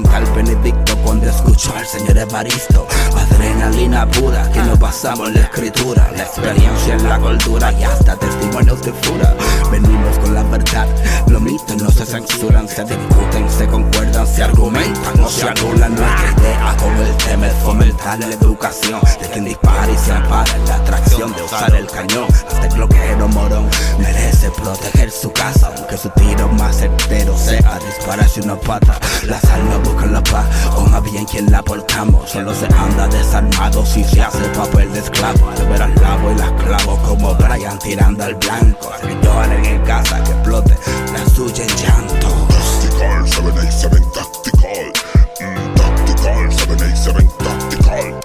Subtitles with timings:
[0.00, 6.10] tal Benedicto cuando escuchó al señor Evaristo, adrenalina pura, que nos basamos en la escritura,
[6.16, 9.34] la experiencia en la cultura y hasta testimonios de fura,
[9.70, 10.86] venimos con la verdad,
[11.26, 16.34] los mitos no se censuran, se discuten, se concuerdan, se argumentan, no se anulan nuestra
[16.38, 20.64] idea con el tema es fomentar la educación de quien dispara y se ampara en
[20.66, 22.26] la atracción de usar el cañón.
[22.32, 28.40] Hasta el bloqueo morón merece proteger su casa, aunque su tiro más certero sea dispararse
[28.40, 28.98] una pata.
[29.24, 32.30] Las almas buscan la paz, o más bien quien la portamos.
[32.30, 35.50] Solo se anda desarmado si se hace papel de esclavo.
[35.50, 38.92] Al ver al lavo y las clavo como Brian tirando al blanco.
[39.22, 40.76] Lloren en casa que explote
[41.12, 42.28] la suya en llanto.
[42.48, 44.92] Tactical, 787 Tactical.
[45.40, 48.20] Mm, tactical, 787 Tactical.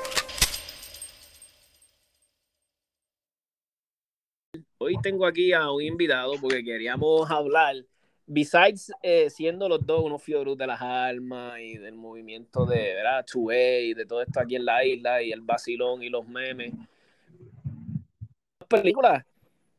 [4.79, 7.75] Hoy tengo aquí a un invitado porque queríamos hablar,
[8.27, 13.25] besides eh, siendo los dos unos fiebrus de las armas y del movimiento de, ¿verdad?
[13.25, 16.73] 2A y de todo esto aquí en la isla y el vacilón y los memes.
[18.67, 19.25] Películas.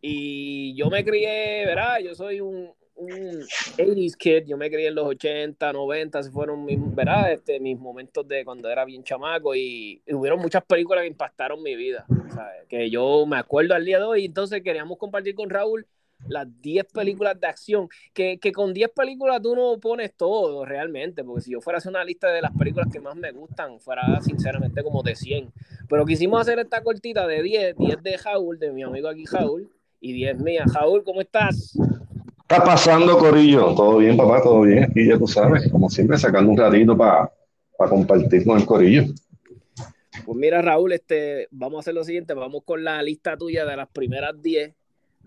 [0.01, 1.99] Y yo me crié, ¿verdad?
[1.99, 3.43] Yo soy un, un
[3.77, 7.33] 80s kid, yo me crié en los 80, 90, se fueron mis, ¿verdad?
[7.33, 11.63] Este, mis momentos de cuando era bien chamaco y, y hubieron muchas películas que impactaron
[11.63, 12.67] mi vida, ¿sabes?
[12.67, 15.87] que yo me acuerdo al día de hoy, entonces queríamos compartir con Raúl
[16.27, 21.23] las 10 películas de acción, que, que con 10 películas tú no pones todo realmente,
[21.25, 23.79] porque si yo fuera a hacer una lista de las películas que más me gustan,
[23.81, 25.53] fuera sinceramente como de 100,
[25.89, 29.71] pero quisimos hacer esta cortita de 10, 10 de Raúl, de mi amigo aquí Raúl,
[30.01, 30.65] y 10 mía.
[30.73, 31.77] Raúl, ¿cómo estás?
[32.51, 33.75] está pasando, Corillo?
[33.75, 34.43] ¿Todo bien, papá?
[34.43, 34.85] ¿Todo bien?
[34.85, 37.31] Aquí ya tú sabes, como siempre, sacando un ratito para
[37.77, 39.05] compartir con el Corillo.
[40.25, 43.77] Pues mira, Raúl, este, vamos a hacer lo siguiente, vamos con la lista tuya de
[43.77, 44.75] las primeras 10,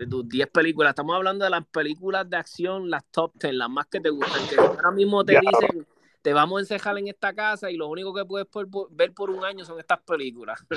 [0.02, 0.90] de tus 10 películas.
[0.92, 4.42] Estamos hablando de las películas de acción, las top 10, las más que te gustan,
[4.50, 5.42] que ahora mismo te Ya.
[5.42, 5.86] dicen,
[6.24, 9.14] te vamos a encejar en esta casa y lo único que puedes por- por- ver
[9.14, 10.60] por un año son estas películas.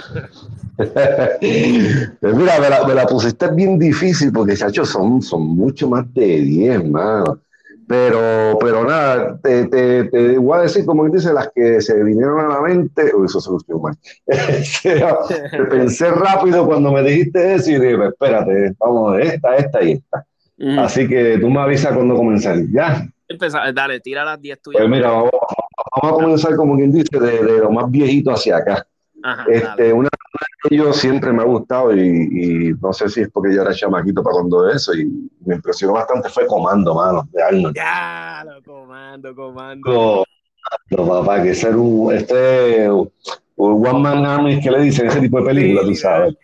[0.76, 6.12] Pues mira, me la, me la pusiste bien difícil porque, chacho, son, son mucho más
[6.12, 7.40] de 10, mano.
[7.86, 12.40] Pero, pero nada, te, te, te voy a decir, como dice, las que se vinieron
[12.40, 13.14] a la mente.
[13.14, 13.94] Uy, eso se lo escribió mal.
[15.58, 19.92] Te pensé rápido cuando me dijiste eso y dije, "Pues espérate, vamos, esta, esta y
[19.92, 20.24] esta.
[20.56, 20.78] Mm.
[20.78, 22.56] Así que tú me avisas cuando comenzar.
[22.72, 23.06] Ya.
[23.28, 24.80] Empezar, dale, tira las 10 tuyas.
[24.80, 25.30] Pues mira, vamos,
[26.02, 28.86] vamos a comenzar, como quien dice, de, de lo más viejito hacia acá.
[29.22, 30.08] Ajá, Este, una
[30.70, 34.22] yo siempre me ha gustado y, y no sé si es porque yo era chamaquito
[34.22, 35.04] para cuando eso y
[35.44, 37.74] me impresionó bastante fue Comando, mano, de Arnold.
[37.76, 40.24] Ya, lo comando, comando.
[40.90, 43.10] Comando, papá, que ser un, este, un
[43.56, 46.34] One Man Army, que le dicen ese tipo de película, tú sabes.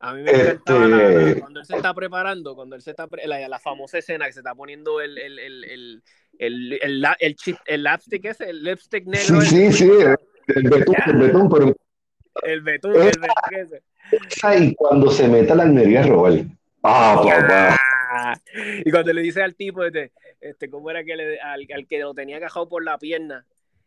[0.00, 3.48] A mí me encantaba Este- cuando él se está preparando, cuando él se está la,
[3.48, 6.02] la famosa escena que se está poniendo el el el el
[6.38, 9.90] el, el, el chip- el lipstick ese, el lipstick negro, Sí, sí, sí,
[10.48, 11.72] el betún, el betún, pero
[12.42, 13.82] el betún, el betún ese.
[14.60, 16.32] y cuando se mete a la almería a robar.
[16.82, 17.76] Ah, papá.
[18.14, 18.34] Ah,
[18.84, 21.98] Y cuando le dice al tipo este, este cómo era que le, al, al que
[22.00, 23.44] lo tenía cajado por la pierna.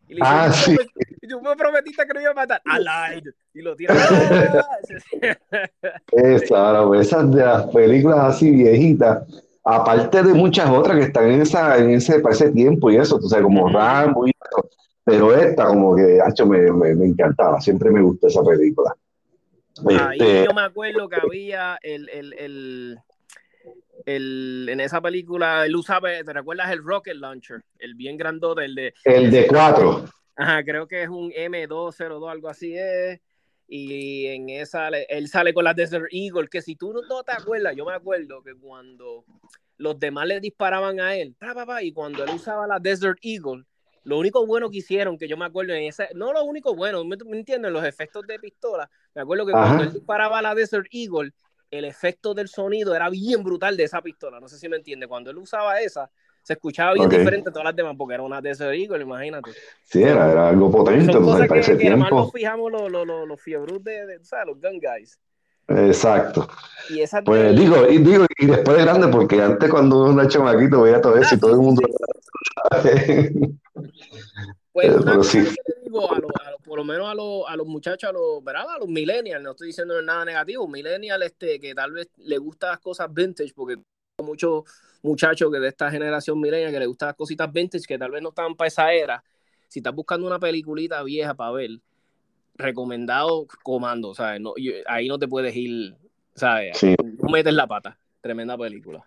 [0.08, 0.72] Y le dice, Ah, "Tú sí.
[0.78, 2.62] me- y tú me prometiste que no iba a matar.
[2.66, 2.80] I
[3.16, 3.34] lied.
[3.54, 3.96] Y lo tira.
[3.98, 4.78] ¡Ah!
[6.12, 9.24] Esa, pues, esas de las películas así viejitas,
[9.64, 13.20] aparte de muchas otras que están en esa, en ese, para ese tiempo y eso,
[13.20, 13.70] tú sabes, como.
[13.70, 14.70] Rambo y eso.
[15.06, 18.96] Pero esta, como que, hacho, me, me, me encantaba, siempre me gustó esa película.
[19.88, 23.00] Ahí Este, yo me acuerdo que había el, el, el,
[24.06, 27.62] el- en esa película, él usaba, ¿te recuerdas el rocket launcher?
[27.78, 28.94] El bien grandote, el de...
[29.04, 30.06] el de cuatro.
[30.36, 33.20] Ajá, creo que es un M202, algo así es.
[33.68, 37.76] Y en esa, él sale con la Desert Eagle, que si tú no te acuerdas,
[37.76, 39.26] yo me acuerdo que cuando
[39.78, 41.36] los demás le disparaban a él,
[41.82, 43.64] y cuando él usaba la Desert Eagle,
[44.06, 47.04] lo único bueno que hicieron, que yo me acuerdo en esa, no lo único bueno,
[47.04, 47.74] ¿me, me entienden?
[47.74, 48.90] Los efectos de pistola.
[49.14, 51.32] Me acuerdo que cuando él disparaba la Desert Eagle,
[51.72, 54.40] el efecto del sonido era bien brutal de esa pistola.
[54.40, 55.08] No sé si me entiende.
[55.08, 56.10] Cuando él usaba esa,
[56.44, 59.52] se escuchaba bien diferente a todas las demás, porque era una Desert Eagle, imagínate.
[59.84, 61.12] Sí, era, era algo potente.
[61.12, 62.08] Son cosas que, que tiempo.
[62.12, 64.46] nos fijamos los, los, los, los fiebros de, de, ¿sabes?
[64.46, 65.20] Los gun guys.
[65.68, 66.48] Exacto.
[66.90, 70.30] Y esa pues digo, y digo, y después de grande, porque antes cuando uno era
[70.30, 71.82] chamaquito veía todo eso y todo el mundo.
[74.72, 77.56] Pues una cosa que le digo, a, lo, a por lo menos a, lo, a
[77.56, 78.66] los muchachos, a los, ¿verdad?
[78.76, 82.72] a los millennials, no estoy diciendo nada negativo, millennial este, que tal vez le gustan
[82.72, 83.78] las cosas vintage, porque
[84.22, 84.64] muchos
[85.02, 88.22] muchachos que de esta generación millennial que le gustan las cositas vintage que tal vez
[88.22, 89.24] no están para esa era,
[89.70, 91.80] si estás buscando una peliculita vieja para ver,
[92.56, 94.42] recomendado Comando, ¿sabes?
[94.42, 94.54] No,
[94.88, 95.96] ahí no te puedes ir,
[96.36, 96.82] ¿sabes?
[96.84, 97.98] No metes la pata.
[98.22, 99.04] Tremenda película.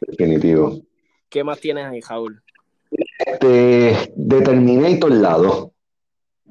[0.00, 0.78] Definitivo.
[1.28, 2.42] ¿Qué más tienes ahí, Jaúl?
[3.18, 5.72] Este, de Terminator lado.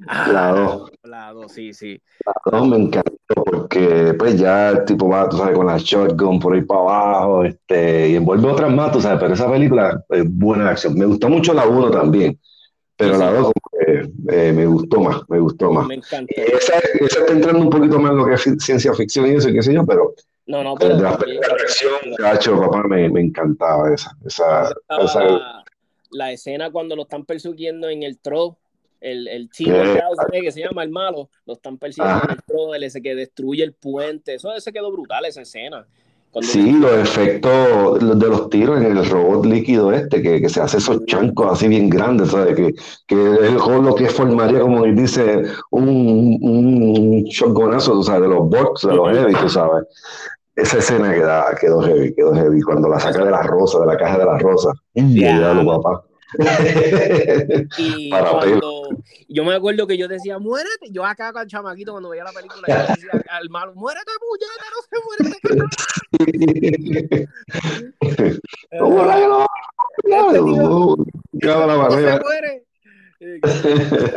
[0.08, 0.90] Ah, lado.
[1.04, 2.02] Lado, sí, sí.
[2.52, 3.14] Lado me encantó
[3.46, 7.44] porque pues ya el tipo va, tú sabes, con la shotgun por ahí para abajo,
[7.46, 10.96] este, y envuelve otras más, tú sabes, pero esa película es buena acción.
[10.96, 12.40] Me gustó mucho la 1 también,
[13.06, 13.52] pero la 2
[14.30, 15.88] eh, me gustó más, me gustó más.
[15.88, 16.34] Me encanta.
[16.36, 19.50] Esa, esa, está entrando un poquito más en lo que es ciencia ficción y eso,
[19.52, 20.14] qué sé yo, pero
[20.46, 20.98] no, no, pero.
[20.98, 24.16] La película de acción, cacho, papá, me, me encantaba esa.
[24.26, 25.64] esa, esa
[26.14, 28.58] la escena cuando lo están persiguiendo en el tro,
[29.02, 29.74] el, el chico
[30.32, 33.64] que se llama el malo, lo están persiguiendo en el tro, el ese que destruye
[33.64, 35.86] el puente, eso se quedó brutal esa escena.
[36.42, 40.78] Sí, los efectos de los tiros en el robot líquido este, que, que se hace
[40.78, 42.56] esos chancos así bien grandes, ¿sabes?
[42.56, 42.74] Que,
[43.08, 48.24] que es lo que formaría, como dice, un, un shotgunazo, ¿sabes?
[48.24, 49.86] De los box, de los heavy, tú sabes.
[50.56, 52.62] Esa escena queda, quedó heavy, quedó heavy.
[52.62, 54.72] Cuando la saca de la rosa, de la caja de la rosa.
[54.94, 55.54] Yeah.
[55.54, 56.04] lo papá.
[57.78, 58.90] Y cuando,
[59.28, 60.92] yo me acuerdo que yo decía, muérete.
[60.92, 64.66] Yo acá con el chamaquito cuando veía la película, yo decía al malo, muérete, puñeta,
[64.74, 64.94] no se.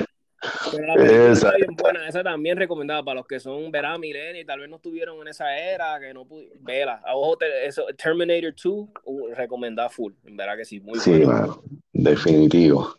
[0.72, 1.02] Pero
[1.32, 1.52] esa.
[1.56, 5.20] bien buena, esa también recomendada para los que son, verá, y tal vez no estuvieron
[5.20, 10.12] en esa era, que no pudieron, vela, a ojo, eso, Terminator 2, uh, recomendada full,
[10.24, 11.22] en verdad que sí, muy Sí,
[12.02, 12.96] definitivo.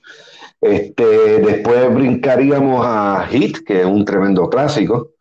[0.59, 5.11] Este, después brincaríamos a Hit, que es un tremendo clásico,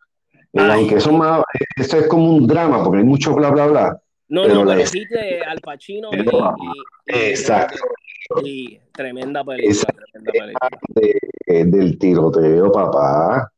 [0.54, 1.42] aunque eso, más,
[1.76, 4.02] eso es como un drama, porque hay mucho bla, bla, bla.
[4.28, 7.78] No, no, pero Hit de Al Pacino y, y, Exacto.
[8.42, 10.68] Y tremenda película, tremenda película.
[11.46, 13.52] De, del tiroteo, papá.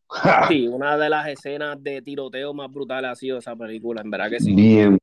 [0.49, 4.31] Sí, una de las escenas de tiroteo más brutales ha sido esa película, en verdad
[4.31, 4.55] que sí.
[4.55, 4.99] Bien,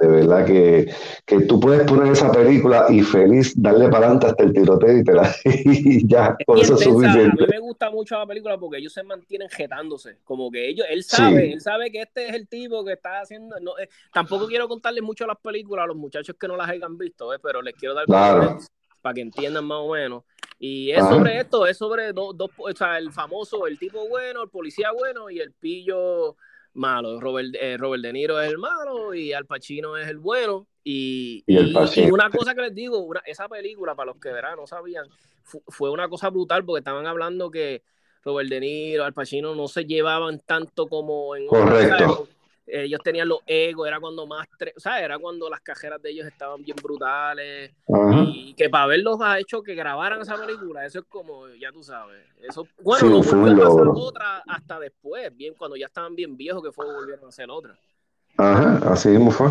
[0.00, 0.92] de verdad que,
[1.24, 5.04] que tú puedes poner esa película y feliz darle para adelante hasta el tiroteo y,
[5.04, 7.44] te la, y ya, con eso es suficiente.
[7.44, 10.86] A mí me gusta mucho la película porque ellos se mantienen jetándose, como que ellos,
[10.88, 14.46] él sabe, él sabe que este es el tipo que está haciendo, no, eh, tampoco
[14.46, 17.62] quiero contarles mucho las películas a los muchachos que no las hayan visto, eh, pero
[17.62, 18.58] les quiero dar claro.
[19.02, 20.24] para que entiendan más o menos.
[20.58, 24.42] Y es sobre esto, es sobre dos, dos, o sea, el famoso, el tipo bueno,
[24.42, 26.36] el policía bueno y el pillo
[26.76, 27.20] malo.
[27.20, 30.66] Robert, eh, Robert De Niro es el malo y Al Pacino es el bueno.
[30.84, 35.06] Y, y, una cosa que les digo, esa película, para los que verán, no sabían,
[35.42, 37.82] fue una cosa brutal porque estaban hablando que
[38.24, 42.28] Robert De Niro, Al Pacino no se llevaban tanto como en Correcto
[42.66, 44.46] ellos tenían los egos, era cuando más,
[44.76, 47.72] o sea, era cuando las cajeras de ellos estaban bien brutales
[48.34, 51.82] y que para verlos ha hecho que grabaran esa película, eso es como, ya tú
[51.82, 56.36] sabes, eso, bueno, no volvió a hacer otra hasta después, bien, cuando ya estaban bien
[56.36, 57.78] viejos que fue volvieron a hacer otra.
[58.38, 59.48] Ajá, así mismo fue.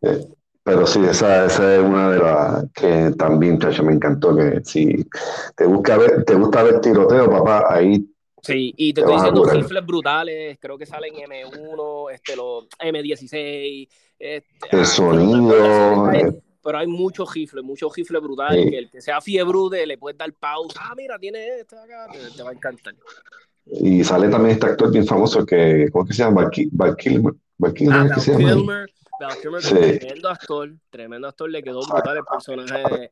[0.00, 0.26] Eh,
[0.62, 5.04] pero sí, esa, esa, es una de las que también, chacho, me encantó, que si
[5.56, 8.06] te, busca ver, te gusta ver tiroteo, papá, ahí
[8.42, 13.88] Sí, y te, estoy diciendo rifles brutales, creo que salen M1, este, los M16.
[14.18, 16.12] Este, el sonido.
[16.12, 16.42] Eh.
[16.62, 20.32] pero hay muchos rifles, muchos rifles brutales, que el que sea fiebre le puedes dar
[20.32, 20.80] pausa.
[20.82, 22.94] Ah, mira, tiene este acá, te, va a encantar.
[23.66, 26.50] Y sale también este actor bien famoso que, ¿cómo que se llama?
[26.72, 27.34] Val Kilmer.
[27.58, 28.86] Val Kilmer, ah, se llama?
[29.20, 33.10] Val Kilmer, tremendo actor, tremendo actor, le quedó brutal el personaje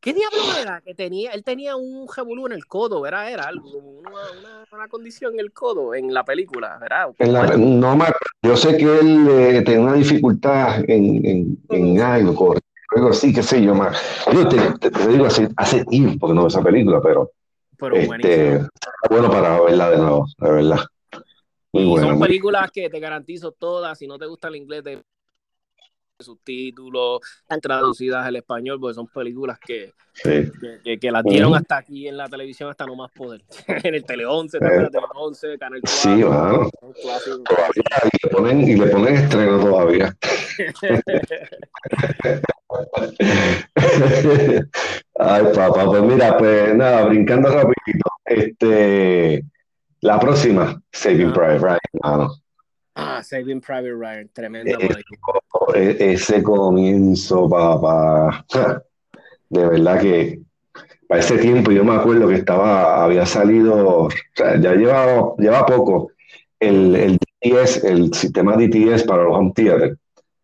[0.00, 0.80] ¿Qué diablo era?
[0.80, 3.32] Que tenía, él tenía un revolú en el codo, ¿verdad?
[3.32, 7.08] Era algo, una, una, una, condición en el codo en la película, ¿verdad?
[7.56, 7.98] no,
[8.42, 12.54] yo sé que él eh, tenía una dificultad en, en, en algo,
[12.94, 14.00] algo así, qué sé yo, más.
[14.32, 17.32] Yo te, te, digo así, hace tiempo que no veo esa película, pero
[17.78, 18.66] pero Este,
[19.08, 20.78] bueno para verla de nuevo, la verdad.
[21.72, 22.08] Muy Y buena.
[22.08, 25.02] son películas que te garantizo todas, si no te gusta el inglés, te
[26.20, 30.50] subtítulos, están traducidas al español, porque son películas que, sí.
[30.60, 33.42] que, que- que las dieron hasta aquí en la televisión, hasta no más poder.
[33.68, 36.00] en el Tele 11, también la Tele 11, Canal 4.
[36.02, 36.68] Sí, mano.
[37.44, 40.12] Todavía, y le ponen, y le ponen estreno todavía.
[45.20, 48.10] Ay, papá, pues mira, pues nada, brincando rapidito.
[48.24, 49.44] Este,
[50.00, 51.34] la próxima, Saving Ah.
[51.34, 52.28] Private Ryan, mano.
[53.00, 54.76] Ah, Saving Private Ryan, tremenda.
[55.74, 58.44] E- ese comienzo, papá.
[59.50, 60.40] De verdad que
[61.06, 65.64] para ese tiempo yo me acuerdo que estaba, había salido, o sea, ya lleva, lleva
[65.64, 66.10] poco
[66.60, 69.96] el, el DTS, el sistema DTS para los home theater.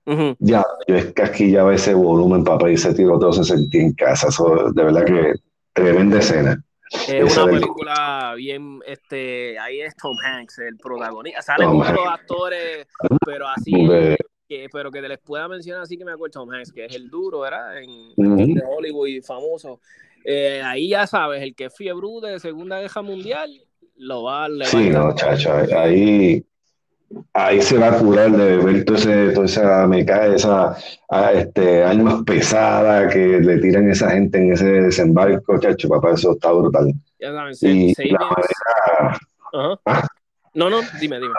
[0.07, 0.37] Ujú.
[0.39, 4.29] Ya, yo escasquillaba ese volumen, papá, y ese tiroteo se sentía en casa.
[4.29, 5.35] Eso, de verdad que
[5.73, 6.63] tremenda escena.
[7.09, 11.43] Es una película bien, este, ahí es Tom Hanks, el protagonista.
[11.43, 12.01] Salen Tom Hanks.
[12.09, 12.87] actores,
[13.25, 14.17] pero así, De-
[14.49, 16.95] que, pero que te les pueda mencionar así que me acuerdo Tom Hanks, que es
[16.95, 17.79] el duro, ¿verdad?
[17.83, 18.55] En, Ujú.
[18.55, 19.81] de Hollywood y famoso.
[20.25, 23.51] Eh, ahí ya sabes, el que es fiebre de Segunda Guerra Mundial,
[23.97, 26.45] lo va, le va Sí, a no, chacho, ahí,
[27.33, 30.77] ahí se va a curar de ese, toda esa meca, esa
[31.11, 36.13] ah, este, armas pesadas que le tiran a esa gente en ese desembarco, chacho, papá,
[36.13, 36.93] eso está brutal.
[37.19, 39.19] Ya saben, Y Saving- la manera,
[39.53, 39.81] Ajá.
[39.87, 40.09] Ah.
[40.55, 41.35] No, no, dime, dime.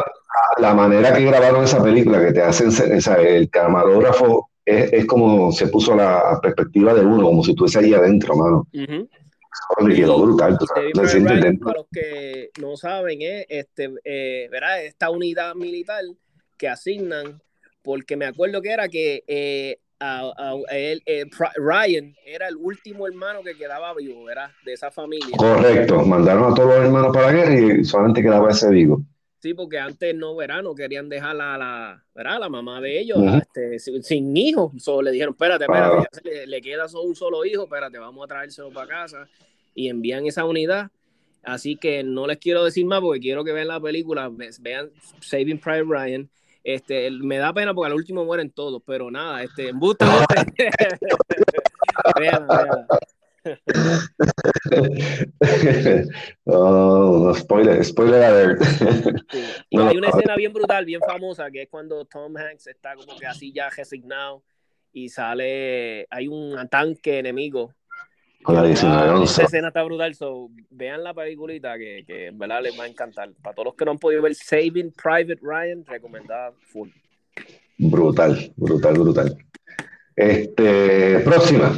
[0.58, 5.06] la manera que grabaron esa película, que te hacen, o sea, el camarógrafo es, es
[5.06, 8.68] como se puso la perspectiva de uno, como si estuviese ahí adentro, mano.
[9.78, 9.88] Ujú.
[9.88, 11.66] Le quedó brutal, tú Saving sabes, te Private sientes Ryan, dentro.
[11.68, 14.84] para los que no saben, es este, eh, ¿verdad?
[14.84, 16.04] esta unidad militar
[16.58, 17.42] que asignan,
[17.82, 23.08] porque me acuerdo que era que eh, a- a- él, eh, Ryan era el último
[23.08, 24.52] hermano que quedaba vivo, ¿verdad?
[24.66, 25.36] De esa familia.
[25.38, 29.02] Correcto, mandaron a todos los hermanos para la guerra y solamente quedaba ese vivo.
[29.42, 30.64] Sí, porque antes no, ¿verdad?
[30.64, 32.40] No querían dejar a la, ¿verdad?
[32.40, 34.72] La mamá de ellos este, sin, sin hijos.
[34.82, 36.20] Solo le dijeron, espérate, espérate, Ah.
[36.24, 39.28] le, le queda solo un solo hijo, espérate, vamos a traérselo para casa.
[39.76, 40.90] Y envían esa unidad.
[41.44, 44.90] Así que no les quiero decir más porque quiero que vean la película, ve- vean
[45.20, 46.30] Saving Private Ryan.
[46.64, 50.04] Este, me da pena porque al último mueren todos, pero nada, este, embuste.
[52.20, 52.88] Véanla, véanla.
[56.46, 58.62] oh, spoiler, spoiler alert.
[59.70, 63.18] Y hay una escena bien brutal, bien famosa, que es cuando Tom Hanks está como
[63.18, 64.42] que así ya resignado
[64.94, 67.74] y sale, hay un tanque enemigo.
[68.46, 72.38] Con la Ah, 19 esa escena está brutal, so vean la peliculita que, que en
[72.38, 73.32] verdad les va a encantar.
[73.42, 76.90] Para todos los que no han podido ver Saving Private Ryan, recomendada full.
[77.80, 79.38] Brutal, brutal, brutal.
[80.16, 81.76] Este, próxima.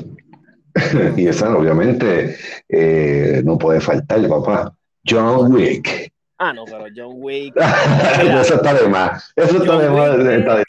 [1.16, 2.36] y esa obviamente
[2.68, 4.76] eh, no puede faltar, papá.
[5.08, 6.12] John Wick.
[6.38, 7.56] Ah, no, pero John Wick.
[8.42, 9.32] eso está de más.
[9.38, 10.18] Eso está de más.
[10.18, 10.64] Wick está de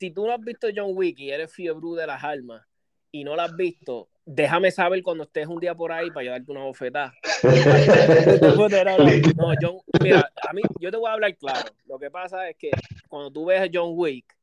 [0.00, 2.62] Si tú no has visto John Wick y eres fiebre de las almas
[3.10, 6.50] y no la has visto, déjame saber cuando estés un día por ahí para llevarte
[6.50, 7.14] una bofetada.
[9.36, 11.70] No, John, mira, a mí, yo te voy a hablar claro.
[11.86, 12.70] Lo que pasa es que
[13.08, 14.36] cuando tú ves a John Wick,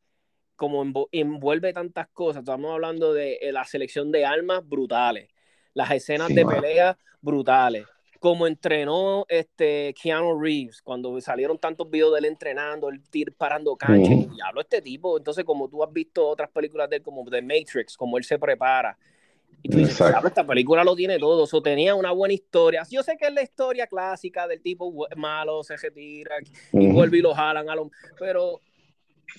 [0.56, 5.30] como envuelve tantas cosas, estamos hablando de eh, la selección de armas brutales,
[5.74, 6.62] las escenas Sí, de mano.
[6.62, 7.86] pelea brutales,
[8.26, 13.76] como entrenó este Keanu Reeves, cuando salieron tantos videos de él entrenando, él tir parando
[13.76, 14.32] cancha, Ujú.
[14.36, 17.44] y hablo este tipo, entonces como tú has visto otras películas de él, como The
[17.44, 18.98] Matrix, como él se prepara,
[19.62, 19.96] y tú dices.
[20.00, 22.82] "Diablo, esta película lo tiene todo, o tenía una buena historia.
[22.90, 26.38] Yo sé que es la historia clásica del tipo malo, se retira
[26.74, 26.94] y Ujú.
[26.96, 27.92] vuelve y lo jalan a lo...
[28.18, 28.60] Pero,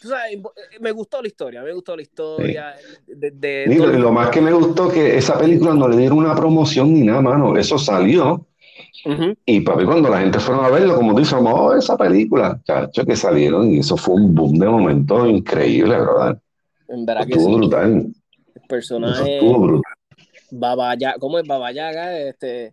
[0.00, 0.38] tú sabes,
[0.78, 2.76] me gustó la historia, me gustó la historia.
[3.04, 5.96] De, de- Y todo- lo, lo más que me gustó que esa película no le
[5.96, 7.56] dieron una promoción ni nada, mano.
[7.56, 8.46] Eso salió.
[9.04, 9.34] Ujú.
[9.44, 13.04] Y papi, cuando la gente fueron a verlo, como tú dices, oh, esa película, chacho,
[13.04, 16.40] que salieron, y eso fue un boom de momento increíble, ¿verdad?
[16.88, 17.56] En verdad que Estuvo sí.
[17.56, 18.06] brutal.
[18.54, 19.92] El personaje estuvo brutal.
[20.50, 22.18] Baba Ya- ¿cómo es Baba Yaga?
[22.18, 22.70] Este,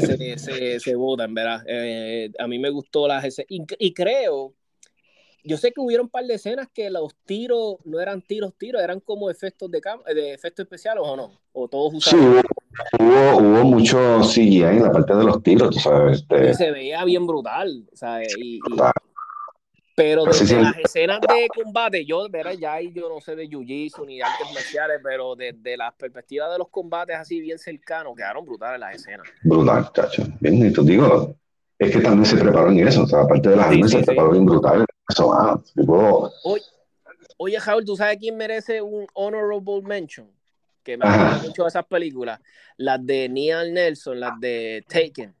[0.00, 1.62] se, se, se vota, en verdad.
[1.66, 3.50] Eh, a mí me gustó las escenas.
[3.50, 4.54] Y, y creo,
[5.44, 8.82] yo sé que hubieron un par de escenas que los tiros no eran tiros, tiros,
[8.82, 11.32] eran como efectos de, cam- de efectos especiales o no.
[11.52, 12.42] O todos usaban.
[12.98, 16.20] Hubo, hubo mucho CGI en la parte de los tiros, tú sabes.
[16.20, 18.34] Este, se veía bien brutal, ¿sabes?
[18.38, 18.92] Y, y- Claro.
[19.94, 20.62] pero Sí, desde sí.
[20.62, 22.54] las escenas de combate, yo, ¿verdad?
[22.58, 26.50] Ya ahí yo no sé de jiu-jitsu ni de artes marciales, pero desde la perspectiva
[26.50, 29.28] de los combates así bien cercanos, quedaron brutales las escenas.
[29.44, 30.24] brutal, chacho.
[30.40, 31.34] Bien, y te digo,
[31.78, 33.96] es que también se preparó en eso, o sea, aparte de las Sí, armas, sí,
[33.98, 34.06] se sí.
[34.06, 34.86] preparó bien brutal.
[35.08, 36.62] Eso, ah, tipo, Oye,
[37.36, 40.30] oye, Jaúl, ¿tú sabes quién merece un honorable mention?
[40.82, 42.40] Que me acuerdo mucho esas películas,
[42.76, 45.34] las de Neil Nelson, las de Taken.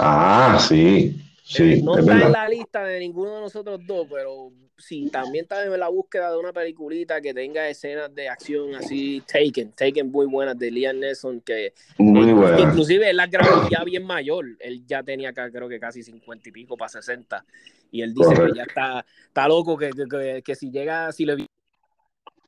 [0.00, 2.32] Ah, sí, sí, Eh, no es está en verdad.
[2.32, 6.36] la lista de ninguno de nosotros dos, pero sí, también está en la búsqueda de
[6.38, 11.40] una peliculita que tenga escenas de acción así, Taken, Taken muy buenas de Liam Neeson,
[11.42, 12.58] que Muy buena.
[12.60, 16.48] inclusive él las grabó ya bien mayor, él ya tenía acá creo que casi 50
[16.48, 17.44] y pico para 60,
[17.92, 18.52] y él dice Correcto.
[18.52, 21.46] que ya está, está loco, que, que, que- que si llega, si le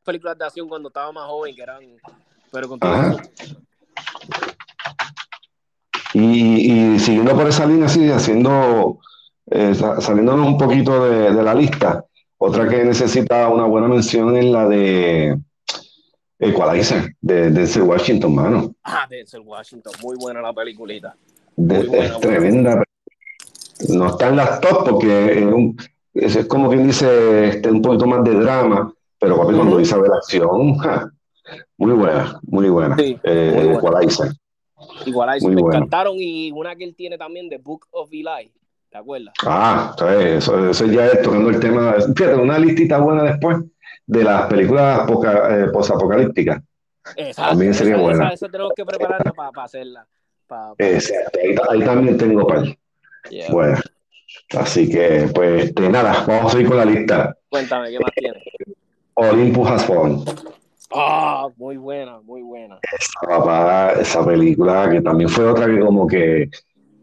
[0.06, 1.82] películas de acción cuando estaba más joven, que eran,
[2.50, 2.94] pero con todo
[6.14, 8.98] Y, y siguiendo por esa línea, así, haciendo,
[9.50, 12.04] eh, sa- saliéndonos un poquito de, de la lista,
[12.38, 15.38] otra que necesita una buena mención es la de
[16.38, 18.74] Equalizer, de Denzel Washington, mano.
[18.84, 21.14] ah, Denzel Washington, muy buena la peliculita.
[21.56, 22.20] De- Muy buena, es buena.
[22.20, 22.82] tremenda.
[23.88, 25.76] No está en las top porque es, un-
[26.14, 30.12] es- es como quien dice, este, un poquito más de drama, pero papi, cuando ver
[30.12, 31.10] acción, ja,
[31.76, 32.96] muy buena, muy buena.
[32.96, 33.78] Sí, Eh, muy buena.
[33.78, 34.28] Equalizer.
[35.42, 38.52] Muy me encantaron y una que él tiene también de Book of Eli,
[38.90, 39.32] ¿te acuerdas?
[39.44, 39.94] Ah.
[40.20, 41.94] Eso, eso ya es tocando el tema.
[42.14, 43.58] Fíjate, una listita buena después
[44.06, 45.08] de las películas
[45.50, 46.62] eh, posapocalípticas.
[47.16, 48.24] Exacto, También sería esa, buena.
[48.26, 50.06] esa- esa tenemos que prepararla para hacerla.
[50.46, 52.64] pa- pa- Exacto, ahí, ahí también tengo par.
[53.30, 53.50] Yeah.
[53.50, 53.78] Bueno,
[54.58, 57.36] así que, pues, este, nada, vamos a ir con la lista.
[57.48, 58.42] Cuéntame, ¿qué más tienes?
[59.16, 60.24] Olympus Has Fallen.
[60.92, 62.78] Ah, muy buena, muy buena.
[63.22, 66.48] Papá, esa película que también fue otra que como que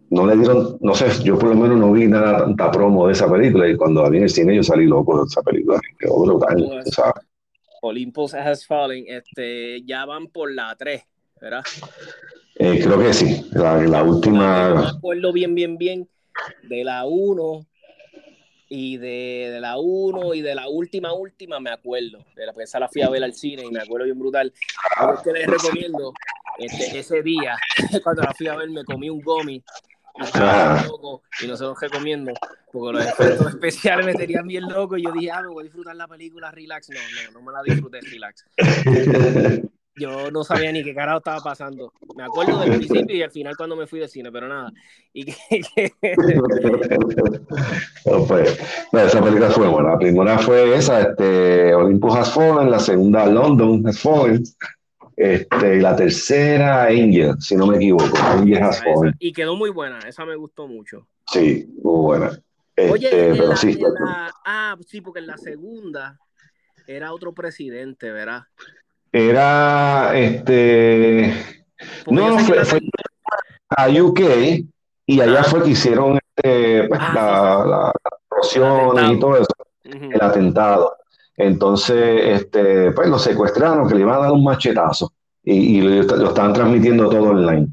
[0.10, 3.13] no le dieron, no sé, yo por lo menos no vi nada tanta promo de
[3.13, 5.79] esa película y cuando la vi en el cine yo salí loco de esa película,
[6.00, 7.25] quedó brutal, sabes.
[7.82, 11.03] Olympus Has Fallen, este, ya van por la 3,
[11.41, 11.63] ¿verdad?
[12.55, 16.08] Eh, creo que sí, la, la Yo me última, acuerdo bien, bien, bien
[16.62, 17.65] de la 1
[18.75, 22.25] y de, de la 1 y de la última, última me acuerdo.
[22.35, 24.51] De la, esa la fui a ver al cine y me acuerdo bien brutal.
[24.95, 26.11] Algo que les recomiendo,
[26.57, 27.55] este, ese día,
[28.03, 29.63] cuando la fui a ver, me comí un gomi
[30.15, 30.39] y
[30.88, 32.33] loco y no se los recomiendo
[32.71, 35.65] porque los efectos especiales me tenían bien loco y yo dije, ah, me voy a
[35.65, 36.89] disfrutar la película relax.
[36.89, 38.43] No, no, no me la disfruté relax.
[39.95, 41.93] Yo no sabía ni qué carajo estaba pasando.
[42.15, 44.71] Me acuerdo del principio y al final cuando me fui del cine, pero nada.
[45.13, 45.34] Y que,
[45.75, 45.93] que-
[48.06, 48.60] No, pues,
[48.91, 49.91] no, esa película fue buena.
[49.91, 54.43] La primera fue esa, este, Olympus Has Fallen, la segunda London Has Fallen,
[55.15, 58.86] este, y la tercera Angel, si no me equivoco, Angel Has esa.
[58.93, 59.13] Fallen.
[59.19, 61.08] Y quedó muy buena, esa me gustó mucho.
[61.27, 62.39] Sí, muy buena.
[62.89, 66.17] Oye, Este, en pero la- sí, en la- ah, sí, porque en la segunda
[66.88, 68.43] era otro presidente, ¿verdad?
[69.13, 71.34] Era, este,
[72.04, 72.80] Porque no, fue, fue
[73.78, 74.19] a UK
[75.06, 75.43] y allá Ah.
[75.43, 77.93] fue que hicieron este, pues, Ah, la-
[78.95, 79.47] la- y todo eso.
[79.84, 80.95] El atentado.
[81.38, 86.04] Entonces, este, pues lo secuestraron, que le iban a dar un machetazo y, y lo,
[86.17, 87.67] lo estaban transmitiendo todo online.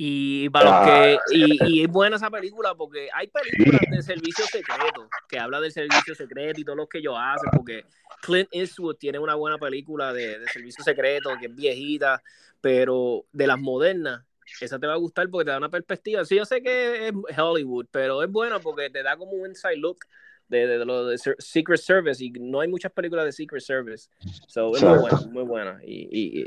[0.00, 4.00] Y para los Ah, que y, y es buena esa película porque hay películas de
[4.00, 7.84] servicio secreto que habla del servicio secreto y todo lo que ellos hacen porque
[8.22, 12.22] Clint Eastwood tiene una buena película de, de servicio secreto que es viejita
[12.60, 14.22] pero de las modernas
[14.60, 16.24] esa te va a gustar porque te da una perspectiva.
[16.24, 19.78] Sí yo sé que es Hollywood pero es buena porque te da como un inside
[19.78, 19.98] look
[20.46, 24.08] de, de, de lo de Secret Service y no hay muchas películas de Secret Service.
[24.46, 26.08] So es muy buena muy buena y-
[26.40, 26.46] y-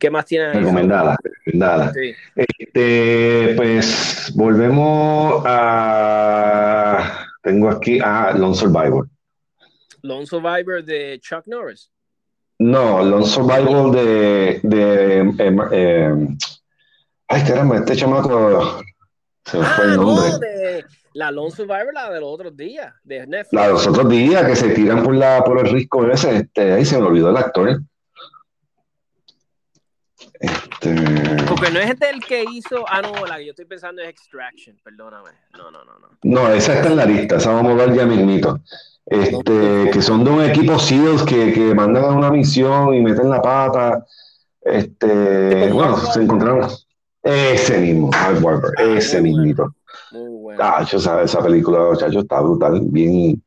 [0.00, 0.52] ¿qué más tiene?
[0.54, 1.92] Recomendada, recomendada.
[1.92, 2.12] Sí.
[2.34, 7.26] Este, pues volvemos a.
[7.42, 9.08] Tengo aquí a Lone Survivor.
[10.02, 11.90] Lone Survivor de Chuck Norris.
[12.58, 14.60] No, Lone Survivor de.
[14.62, 16.14] de eh, eh,
[17.28, 18.82] ay, caramba, este chamaco.
[19.44, 20.28] Se me fue Ah, el nombre.
[20.30, 20.84] no, de
[21.14, 23.52] la Lone Survivor, la de los otros días, de Netflix.
[23.52, 26.72] La de los otros días que se tiran por, la, por el risco ese, este,
[26.72, 27.80] ahí se me olvidó el actor.
[30.40, 30.94] Este,
[31.46, 32.84] Porque no es este el que hizo.
[32.88, 35.30] Ah, no, la que yo estoy pensando es Extraction, perdóname.
[35.56, 36.08] No, no, no, no.
[36.22, 38.60] no, esa está en la lista, esa vamos a ver ya mismito.
[39.06, 43.28] Este, que son de un equipo SEALs que, que mandan a una misión y meten
[43.28, 44.04] la pata.
[44.60, 46.68] Este, bueno, se encontraron.
[47.22, 49.22] Ese mismo, Mark Ah, ese bueno.
[49.22, 49.74] mismito.
[50.12, 50.62] Muy bueno.
[50.80, 53.42] Esa película, chacho, está brutal, bien,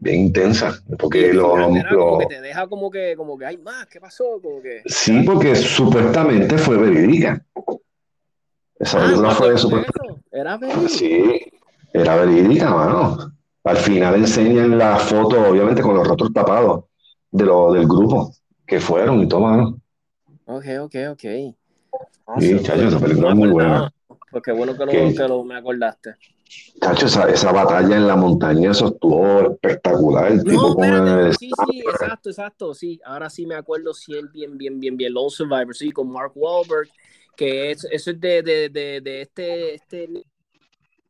[0.00, 0.78] bien intensa.
[0.98, 4.40] Porque lo, te deja como que, como que, ay, más, ¿qué pasó?
[4.42, 4.82] Como que.
[4.86, 7.44] Sí, porque supuestamente fue verídica.
[8.78, 10.24] Esa Ah, película ¿cuándo fue supuestamente.
[10.32, 10.88] Era verídico.
[10.88, 11.40] Sí,
[11.92, 13.32] era verídica, mano.
[13.64, 16.84] Al final enseñan la foto, obviamente con los rostros tapados,
[17.30, 18.32] de lo, del grupo
[18.66, 19.80] que fueron y todo, mano.
[20.46, 21.24] Ok, ok, ok.
[22.38, 23.92] Sí, chacho, esa No película es muy buena.
[24.30, 26.14] Pues qué bueno que lo, que lo me acordaste.
[26.80, 30.32] Chacho, esa, esa batalla en la montaña, eso estuvo espectacular.
[30.32, 33.00] El tipo No, con el- sí, sí, exacto, exacto, sí.
[33.04, 35.12] Ahora sí me acuerdo sí, bien, bien, bien, bien.
[35.12, 36.88] Lone Survivor, sí, con Mark Wahlberg,
[37.36, 40.08] que es, eso es de, de, de, de este, este,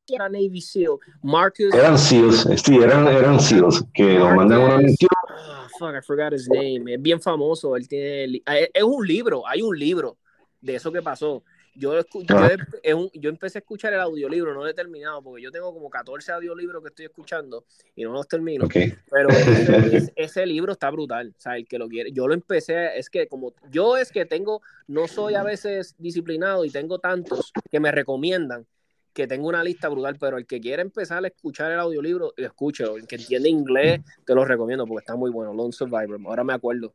[0.07, 0.98] ¿qué era Navy SEAL?
[1.22, 5.09] Marcus, Eran SEALs, sí, eran, eran SEALs, que los mandan a una Marcus- misión.
[5.29, 6.92] ah, fuck, I forgot his name.
[6.94, 8.42] Es bien famoso, él tiene,
[8.74, 10.18] es un libro, hay un libro
[10.61, 11.42] de eso que pasó.
[11.81, 12.95] Yo, escu- yo, Ah.
[12.95, 15.88] un- yo empecé a escuchar el audiolibro, no lo he terminado, porque yo tengo como
[15.88, 17.64] 14 audiolibros que estoy escuchando
[17.97, 18.69] y no los termino.
[19.11, 19.29] Pero
[19.88, 22.12] ese, es- ese libro está brutal, o sea, el que lo quiere.
[22.12, 26.66] Yo lo empecé, es que como yo es que tengo, no soy a veces disciplinado
[26.66, 28.66] y tengo tantos que me recomiendan
[29.14, 32.85] que tengo una lista brutal, pero el que quiere empezar a escuchar el audiolibro, escuche,
[32.85, 36.53] el que entiende inglés, te lo recomiendo porque está muy bueno, Lone Survivor, ahora me
[36.53, 36.93] acuerdo.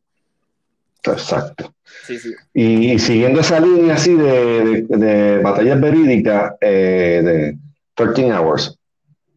[1.12, 1.74] Exacto.
[2.04, 2.34] Sí, sí.
[2.54, 7.58] Y, y siguiendo esa línea así de, de, de batallas verídicas, eh, de
[7.94, 8.78] 13 Hours,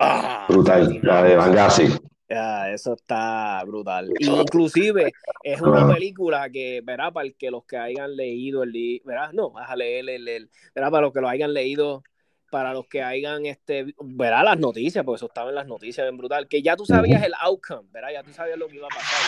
[0.01, 1.87] Ah, brutal, la de Benghazi.
[2.31, 4.09] Ah, eso está brutal.
[4.19, 5.11] Y inclusive
[5.43, 5.87] es una Ah.
[5.93, 9.69] película que, verá, para el que los que hayan leído el libro, verá, no, vas
[9.69, 12.03] a leer el, el- verá, para los que lo hayan leído,
[12.51, 16.17] para los que hayan, este, verá las noticias, porque eso estaba en las noticias, bien
[16.17, 18.89] brutal, que ya tú sabías el outcome, verá, ya tú sabías lo que iba a
[18.89, 19.19] pasar,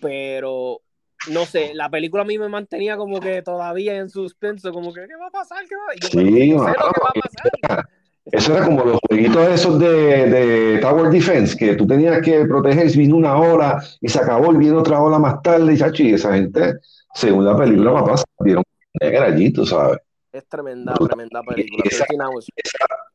[0.00, 0.80] pero,
[1.30, 5.06] no sé, la película a mí me mantenía como que todavía en suspenso, como que,
[5.06, 5.58] ¿qué va a pasar?
[5.68, 5.94] ¿Qué va?
[5.94, 7.88] Y yo, Sí, pero yo sé lo mano, que va a pasar.
[8.24, 9.86] Eso era como los jueguitos esos de,
[10.30, 14.52] de Tower Defense, que tú tenías que proteger, si vino una ola y se acabó
[14.52, 16.74] y viene otra ola más tarde, y, chacho, y esa gente,
[17.14, 18.62] según la película, papá, dieron
[19.00, 19.98] negra allí, tú sabes.
[20.32, 21.82] Es tremenda, tremenda película.
[21.84, 22.46] Esa- 13 Hours.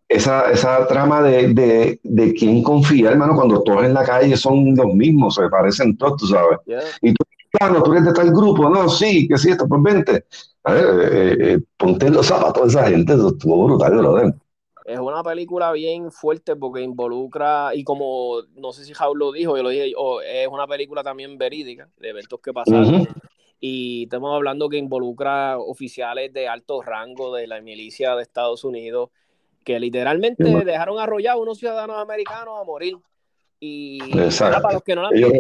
[0.10, 4.74] Esa, esa trama de, de, de quién confía, hermano, cuando todos en la calle son
[4.76, 6.60] los mismos, se parecen todos, tú sabes.
[6.66, 6.82] Yeah.
[7.52, 10.26] Claro, tú eres de tal grupo, no, sí, que sí, esto, pues vente.
[10.64, 14.34] A ver, eh, eh, ponte los zapatos esa gente, eso estuvo brutal, brother.
[14.86, 19.58] Es una película bien fuerte porque involucra, y como no sé si Jaul lo dijo,
[19.58, 23.08] yo lo dije, oh, es una película también verídica, de eventos que pasaron.
[23.60, 29.10] Y estamos hablando que involucra oficiales de alto rango de la milicia de Estados Unidos
[29.68, 32.96] que literalmente dejaron arrollados unos ciudadanos americanos a morir.
[33.60, 34.62] Y Exacto.
[34.62, 35.34] para los que no lo han Ellos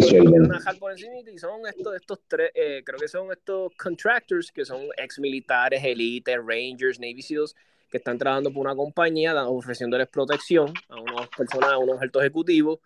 [0.79, 4.87] por encima y son estos, estos tres, eh, creo que son estos contractors que son
[4.97, 7.55] ex militares, elite, rangers, Navy SEALs,
[7.91, 12.79] que están trabajando por una compañía ofreciéndoles protección a unas personas, a unos altos ejecutivos.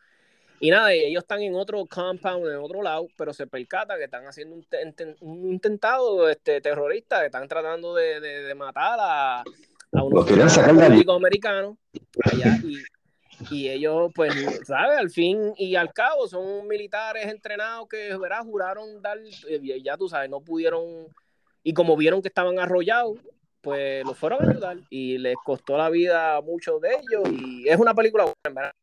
[0.60, 4.28] Y nada, ellos están en otro compound, en otro lado, pero se percata que están
[4.28, 4.66] haciendo un,
[5.22, 10.28] un intentado este, terrorista, que están tratando de, de- de matar a, a unos
[11.16, 11.78] americanos
[12.26, 12.58] allá.
[12.64, 12.78] Y,
[13.50, 14.34] y ellos, pues,
[14.66, 14.98] ¿sabes?
[14.98, 18.44] Al fin y al cabo son militares entrenados que, ¿verdad?
[18.44, 21.08] Juraron dar, eh, ya tú sabes, no pudieron,
[21.64, 23.18] y como vieron que estaban arrollados,
[23.62, 27.30] pues los fueron a ayudar y les costó la vida a muchos de ellos.
[27.32, 28.74] Y es una película buena, en verdad,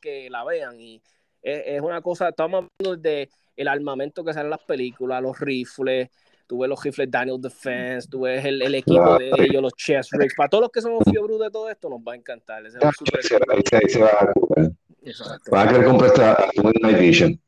[0.00, 0.80] que la vean.
[0.80, 1.02] Y
[1.42, 5.38] es, es una cosa, estamos hablando de el armamento que sale en las películas, los
[5.40, 6.08] rifles.
[6.48, 10.10] Tú ves los rifles Daniel Defense, tú ves el, el equipo de ellos, los chest
[10.14, 10.34] rigs.
[10.34, 12.64] Para todos los que somos fiebros de todo esto, nos va a encantar.
[12.64, 12.90] Ese Ahí
[13.22, 14.70] se, ahí se va a ocupar.
[15.02, 15.50] Exacto.
[15.52, 16.48] Va a querer comprar esta
[16.80, 17.40] Night Vision.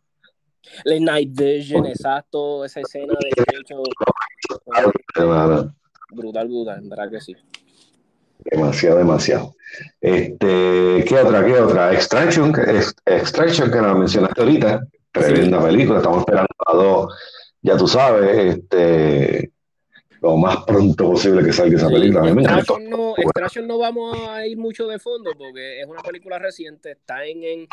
[0.84, 3.82] Late Night Vision, exacto, esa escena de hecho
[6.10, 7.34] brutal, brutal, en verdad que sí.
[8.44, 9.56] Demasiado, demasiado.
[10.00, 11.44] Este, ¿qué otra?
[11.44, 11.92] ¿Qué otra?
[11.92, 12.52] Extraction,
[13.06, 14.86] Extraction, que la mencionaste ahorita.
[15.12, 15.98] Tremenda película.
[15.98, 17.14] Estamos esperando a dos,
[17.62, 19.52] ya tú sabes, este,
[20.20, 22.22] lo más pronto posible que salga esa Sí, película.
[22.22, 22.74] Me encantó.
[22.74, 26.92] Extraction no, Extraction no vamos a ir mucho de fondo porque es una película reciente,
[26.92, 27.68] está en, en.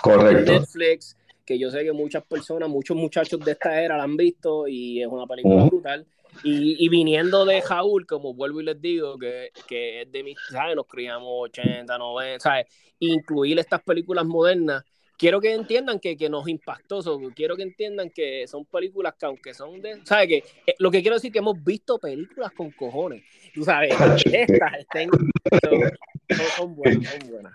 [0.45, 4.67] Netflix, que yo sé que muchas personas, muchos muchachos de esta era la han visto
[4.67, 5.67] y es una película Ujú.
[5.67, 6.05] brutal.
[6.43, 10.37] Y, y viniendo de Jaúl, como vuelvo y les digo, que, que es de mis,
[10.51, 10.75] ¿sabes?
[10.75, 12.67] Nos criamos 80, 90, ¿sabes?
[12.99, 14.83] Incluir estas películas modernas.
[15.17, 19.25] Quiero que entiendan que, que nos impactó, so, quiero que entiendan que son películas que
[19.25, 20.27] aunque son de, ¿sabes?
[20.27, 23.89] Que, eh, lo que quiero decir es que hemos visto películas con cojones, tú sabes,
[24.31, 27.53] estas estén, so, son, son buenas, son buenas.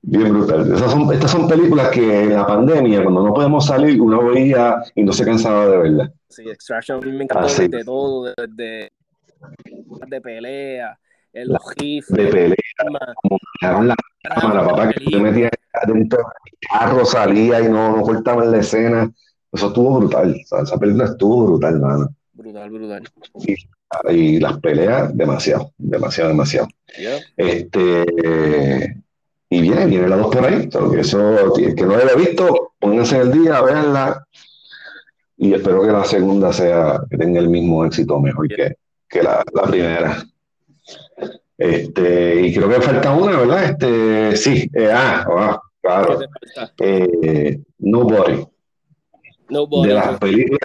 [0.00, 0.72] Bien brutal.
[0.72, 4.76] Esas son, estas son películas que en la pandemia, cuando no podemos salir, uno veía
[4.94, 6.12] y no se cansaba de verla.
[6.28, 7.68] Sí, Extraction me encantó Ah, sí.
[7.68, 8.92] de todo, desde
[10.06, 10.98] de pelea,
[11.32, 11.62] en los
[12.08, 13.02] De pelea, armas,
[13.60, 15.50] dejaron la cámara, papá, que te metías
[15.86, 19.10] dentro del carro, salía y no, no cortaban la escena.
[19.50, 20.34] Eso estuvo brutal.
[20.44, 22.08] O sea, esa película estuvo brutal, mano.
[22.32, 23.02] brutal, brutal.
[24.10, 26.68] Y las peleas, demasiado, demasiado, demasiado.
[26.98, 27.18] Yeah.
[27.36, 28.96] Este,
[29.50, 30.68] y viene, viene la dos por ahí.
[30.98, 34.26] Eso, el que no la haya visto, pónganse el día, véanla.
[35.36, 38.76] Y espero que la segunda sea, que tenga el mismo éxito mejor que,
[39.08, 40.24] que la, la primera.
[41.62, 43.64] Este, y creo que falta una, ¿verdad?
[43.70, 46.18] Este, sí, eh, ah, ah, claro.
[46.80, 48.44] Eh, Nobody.
[49.48, 49.88] Nobody.
[49.88, 50.58] De las películas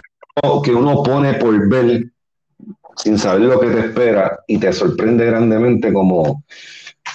[0.64, 2.04] que uno pone por ver
[2.96, 6.42] sin saber lo que te espera y te sorprende grandemente como,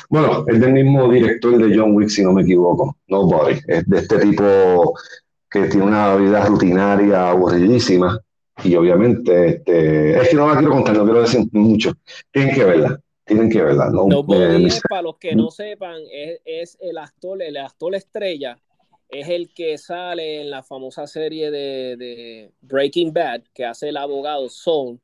[0.08, 3.98] bueno, es del mismo director de John Wick, si no me equivoco, Nobody, es de
[3.98, 4.94] este tipo
[5.52, 8.18] que tiene una vida rutinaria aburridísima
[8.64, 11.92] y obviamente, este, es que no la quiero contar, no quiero decir mucho,
[12.32, 13.90] tienen que verla, tienen que verla.
[13.90, 18.58] No, Nobody es, para los que no sepan, es, es el actor, el actor estrella
[19.10, 23.98] es el que sale en la famosa serie de, de, Breaking Bad, que hace el
[23.98, 25.00] abogado Saul,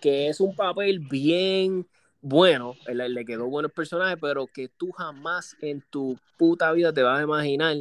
[0.00, 1.86] que es un papel bien
[2.20, 6.92] bueno, le, le quedó bueno el personaje, pero que tú jamás en tu puta vida
[6.92, 7.76] te vas a imaginar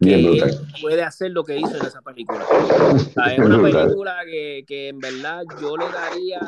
[0.00, 2.44] que puede hacer lo que hizo en esa película.
[3.32, 6.40] es una película que, que, en verdad yo le daría,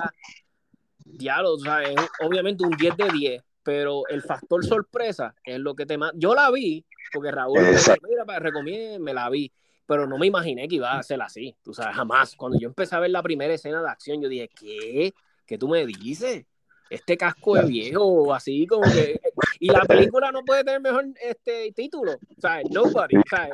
[1.17, 5.75] diálogo, o sea, es obviamente un 10 de 10, pero el factor sorpresa es lo
[5.75, 6.15] que te manda.
[6.19, 9.53] Yo la vi, porque Raúl me dijo, mira, recomiende, me la vi,
[9.87, 12.37] pero no me imaginé que iba a ser así, tú sabes, jamás.
[12.37, 15.15] Cuando yo empecé a ver la primera escena de acción, yo dije, ¿qué?
[15.47, 16.45] ¿Qué tú me dices?
[16.91, 19.21] Este casco de viejo, así como que.
[19.61, 22.13] Y la película no puede tener mejor este título.
[22.13, 23.17] O sea, Nobody.
[23.17, 23.49] O sea,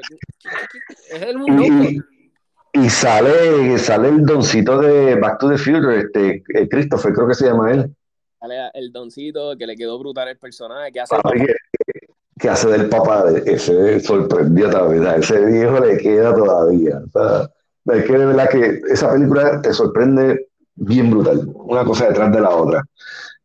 [1.11, 1.63] es el mundo.
[2.75, 7.35] Y, sale, sale el doncito de Back to the Future, este, eh, Christopher, creo que
[7.35, 7.95] se llama él.
[8.41, 11.15] Sale el doncito que le quedó brutal el personaje, que hace
[12.39, 17.01] que hace del papá, ese sorprendió todavía, ese viejo le queda todavía.
[17.87, 22.41] es que de verdad que esa película te sorprende bien brutal, una cosa detrás de
[22.41, 22.83] la otra.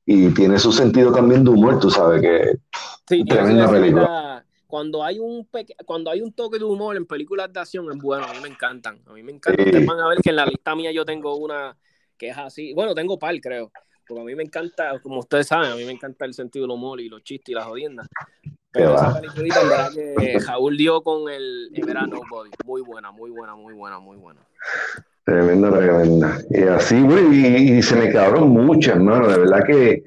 [0.05, 2.57] Y tiene su sentido también de humor, tú sabes que
[3.07, 4.28] sí, tremenda película.
[4.69, 5.49] Cuando hay, un
[5.83, 8.49] cuando hay un toque de humor en películas de acción es bueno, a mí me
[8.49, 9.01] encantan.
[9.07, 9.65] A mí me encantan.
[9.65, 11.75] Ustedes van a ver que en la lista mía yo tengo una
[12.15, 12.71] que es así.
[12.75, 13.71] Bueno, tengo par, creo.
[14.07, 16.75] Porque a mí me encanta, como ustedes saben, a mí me encanta el sentido del
[16.75, 18.07] humor y los chistes y las jodiendas.
[18.71, 22.51] Pero esa película, en verdad que Jaúl dio con el, verano Body.
[22.63, 24.41] Muy buena, muy buena, muy buena, muy buena.
[25.23, 26.37] Tremenda, tremenda.
[26.51, 29.29] Y así, y, se me quedaron muchas, hermano.
[29.29, 30.03] De verdad que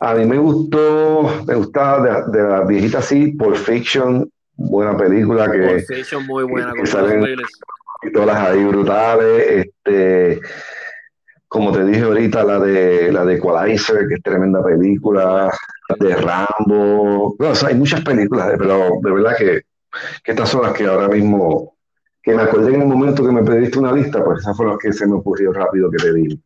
[0.00, 5.50] a mí me gustó, me gustaba de, la viejita así, Por Fiction, buena película.
[5.50, 6.72] Que, Pulp Fiction, muy buena.
[6.72, 7.36] Que, salen
[8.14, 9.66] todas ahí brutales.
[9.66, 10.40] Este,
[11.46, 15.52] como te dije ahorita, la de la de Equalizer, que es tremenda película
[15.98, 17.36] de Rambo.
[17.66, 19.62] hay muchas películas, pero de verdad que,
[20.24, 21.76] estas son las que ahora mismo,
[22.22, 24.82] que me acordé en el momento que me pediste una lista, pues esas fueron las
[24.82, 26.40] que se me ocurrió rápido que te di.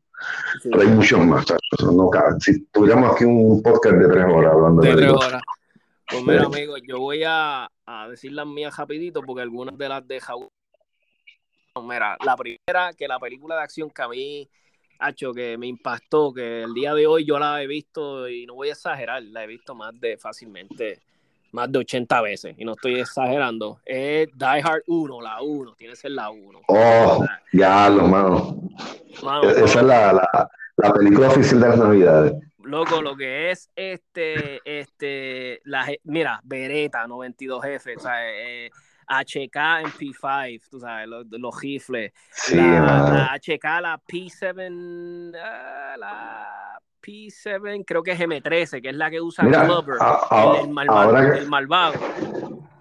[0.63, 1.45] Pero hay muchos más.
[1.83, 5.43] No, si tuviéramos aquí un podcast de tres horas hablando de, tres horas.
[6.09, 10.07] Pues mira, amigo, yo voy a, a, decir las mías rapidito porque algunas de las
[10.07, 10.49] de Jaúl.
[11.83, 14.49] Mira, la primera, que la película de acción que a mí
[15.35, 18.69] que me impactó, que el día de hoy yo la he visto, y no voy
[18.69, 21.01] a exagerar, la he visto más de fácilmente,
[21.55, 23.81] más de 80 veces, y no estoy exagerando.
[23.85, 26.61] Es Die Hard 1, la 1, tiene que ser la 1.
[26.67, 28.59] Oh, ya, lo mano.
[29.57, 32.35] Esa es la, la, la, película oficial de las Navidades.
[32.59, 38.71] Loco, lo que es este, este, la, mira, Beretta 92F, o sea, eh,
[39.07, 42.13] HK en P5, tú sabes, los, los rifles.
[42.53, 46.64] la, HK, la P7, uh, la
[47.05, 49.97] P7, creo que es M13, que es la que usa Mira, Glover,
[50.63, 51.95] el, malvado, el malvado.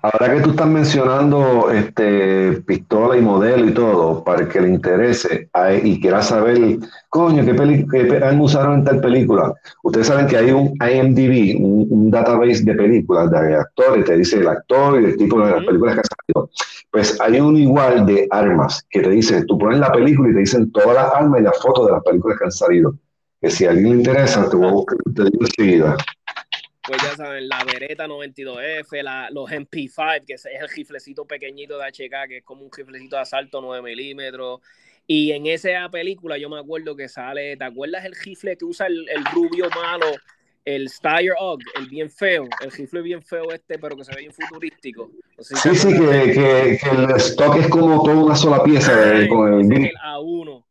[0.01, 4.67] Ahora que tú estás mencionando este, pistola y modelo y todo, para el que le
[4.67, 5.49] interese
[5.81, 9.53] y quiera saber, coño, ¿qué, qué usaron en tal película?
[9.81, 14.47] Ustedes saben que hay un IMDb, un, database de películas, de actores, te dice el
[14.49, 16.49] actor y el tipo de las películas que ha salido.
[16.91, 20.39] Pues hay un igual de armas que te dice, tú pones la película y te
[20.39, 22.93] dicen todas las armas y las fotos de las películas que han salido.
[23.43, 25.97] Que si a alguien le interesa, te voy a buscar, te digo enseguida
[26.85, 31.85] pues ya saben, la Beretta 92F, la, los MP5, que es el riflecito pequeñito de
[31.85, 34.59] HK, que es como un riflecito de asalto 9 milímetros.
[35.07, 38.87] Y en esa película yo me acuerdo que sale, ¿te acuerdas el rifle que usa
[38.87, 40.07] el, rubio malo,
[40.65, 44.21] el Steyr Og, el bien feo, el rifle bien feo este, pero que se ve
[44.21, 45.09] bien futurístico?
[45.39, 48.93] sí, sí, que, que, el stock es como toda una sola pieza.
[48.93, 49.85] de, con el...
[49.85, 50.63] el A1.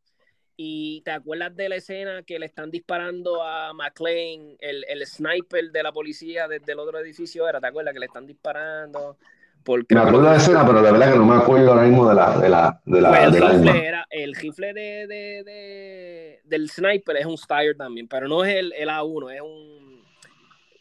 [0.65, 5.73] Y te acuerdas de la escena que le están disparando a McLean, el, el sniper
[5.73, 9.17] de la policía desde el otro edificio era, ¿te acuerdas que le están disparando?
[9.65, 12.09] Porque me acuerdo de la escena, pero de verdad que no me acuerdo ahora mismo
[12.09, 16.41] de la, de la, de la, pues el, rifle era, el rifle de, de, de,
[16.45, 19.92] del sniper es un Steyr también, pero no es el, el A1, es un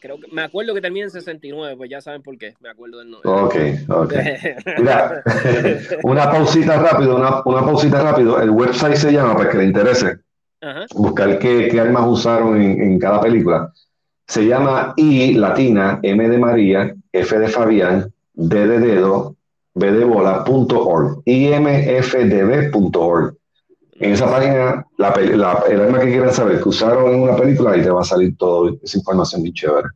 [0.01, 2.99] creo que me acuerdo que termina en 69, pues ya saben por qué, me acuerdo
[2.99, 3.29] del nombre.
[3.31, 3.55] Ok,
[3.87, 4.13] ok.
[4.79, 5.23] Mira,
[6.03, 8.41] una pausita rápido, una, una, pausita rápido.
[8.41, 10.17] El website se llama, para que le interese,
[10.93, 13.71] buscar qué, qué, armas usaron en, en, cada película.
[14.27, 19.35] Se llama I latina, M de María, F de Fabián, D de dedo,
[19.75, 22.21] B de bola.org, imfdb.org.
[24.01, 27.73] En esa página, la, la, el arma que quieran saber que usaron en una película,
[27.73, 29.89] ahí te va a salir toda esa información bien chévere.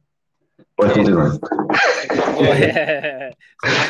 [0.76, 1.32] Puedes continuar.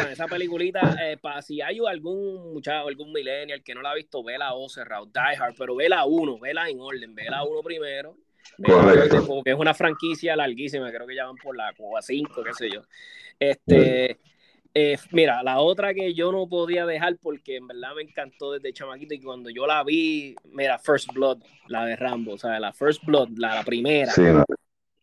[0.09, 4.23] esa peliculita, eh, para si hay algún muchacho, algún millennial que no la ha visto,
[4.23, 8.15] vela o cerrado, Die Hard, pero vela uno, vela en orden, vela uno primero.
[8.63, 9.25] Correcto.
[9.27, 12.69] Porque es una franquicia larguísima, creo que ya van por la Cuba 5, qué sé
[12.69, 12.83] yo.
[13.37, 14.17] Este,
[14.77, 18.73] eh, mira, la otra que yo no podía dejar porque en verdad me encantó desde
[18.73, 22.73] chamaquito y cuando yo la vi, mira, First Blood, la de Rambo, o sea, la
[22.73, 24.11] First Blood, la, primera.
[24.11, 24.43] Sí, no.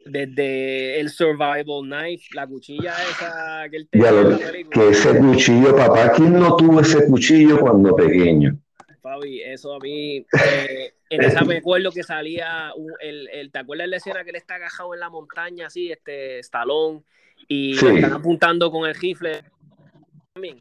[0.04, 4.84] Desde el Survival Knife, la cuchilla esa que él tenía Ya lo- la película.
[4.84, 8.58] que ese cuchillo, papá, ¿quién no tuvo ese cuchillo cuando pequeño?
[9.00, 13.58] Fabi, eso a mí, eh, en esa me acuerdo que salía, un- el, el- ¿te
[13.60, 17.04] acuerdas de la escena que él está agajado en la montaña, así, este, estalón,
[17.48, 17.86] y Sí.
[17.86, 19.42] le están apuntando con el rifle?
[20.34, 20.60] También.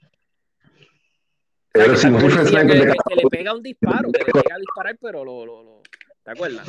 [1.73, 5.23] Pero que rifle sniper de le pega un disparo, que le pega a disparar, pero
[5.23, 5.81] lo, lo, lo-
[6.23, 6.67] ¿te acuerdas?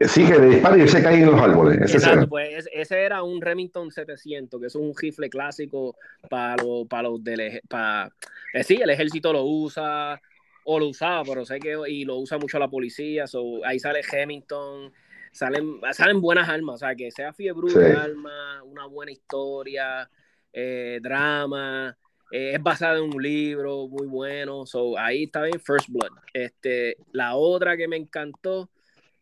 [0.00, 1.78] Sí, que le dispara y se cae en los árboles.
[1.82, 2.26] Ese Exacto, será.
[2.28, 5.96] pues es- ese era un Remington 700, que es un rifle clásico
[6.30, 8.10] para los, para los del para,
[8.54, 10.18] eh, sí, el ejército lo usa
[10.64, 14.00] o lo usaba, pero sé que y lo usa mucho la policía, so, ahí sale
[14.02, 14.90] Remington,
[15.32, 17.78] salen, salen buenas armas, o sea, que sea fiebre Sí.
[17.78, 20.08] arma, una buena historia,
[20.52, 21.96] eh, drama,
[22.30, 26.12] eh, es basada en un libro muy bueno, so, ahí está bien First Blood.
[26.32, 28.70] Este, la otra que me encantó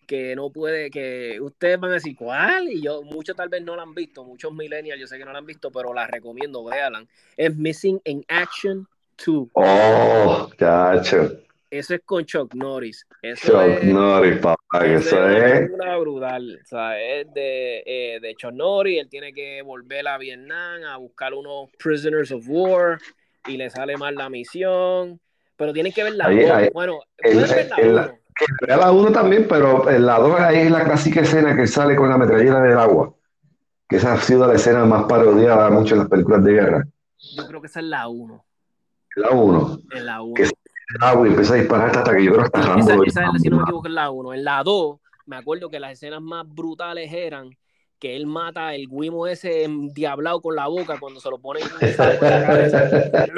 [0.07, 2.69] que no puede, que ustedes van a decir, ¿cuál?
[2.71, 5.33] Y yo, muchos tal vez no la han visto, muchos millennials yo sé que no
[5.33, 7.05] la han visto, pero la recomiendo, véanla.
[7.37, 8.87] Es Missing in Action
[9.25, 9.49] 2.
[9.53, 11.46] Oh, chacho.
[11.71, 13.07] Eso es con Chuck Norris.
[13.23, 16.61] Eso Chuck es, Norris, papá, que eso es una brutal.
[16.63, 20.97] O sea, es de, eh, de Chuck Norris, él tiene que volver a Vietnam a
[20.97, 22.99] buscar unos prisoners of war
[23.49, 25.21] y le sale mal la misión.
[25.57, 28.19] Pero tienen que ver la Ahí- Bueno, el- ver la el- uno.
[28.67, 31.97] Vea la uno también, pero en la dos ahí es la clásica escena que sale
[31.97, 33.15] con la metralleta del agua.
[33.89, 36.85] Que esa ha sido la escena más parodiada mucho en las películas de guerra.
[37.35, 38.45] Yo creo que esa es la uno.
[39.15, 40.35] La uno, En la uno.
[40.35, 40.51] Que el
[41.01, 42.81] agua y empieza a disparar hasta que yo creo hasta Rambo.
[43.05, 44.35] Esa, esa es, si no me equivoco, es la 1.
[44.35, 47.51] En la 2, me acuerdo que las escenas más brutales eran
[47.99, 51.67] que él mata el guimo ese endiablado con la boca cuando se lo pone en
[51.69, 51.79] la
[52.47, 52.91] cabeza.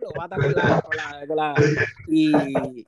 [0.00, 1.54] Lo mata con la, con la- con la-
[2.08, 2.32] y,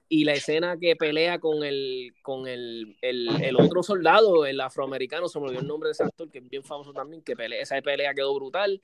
[0.09, 5.29] y la escena que pelea con el con el, el, el otro soldado, el afroamericano,
[5.29, 7.61] se me olvidó el nombre de ese actor, que es bien famoso también, que pelea,
[7.63, 8.81] esa pelea quedó brutal.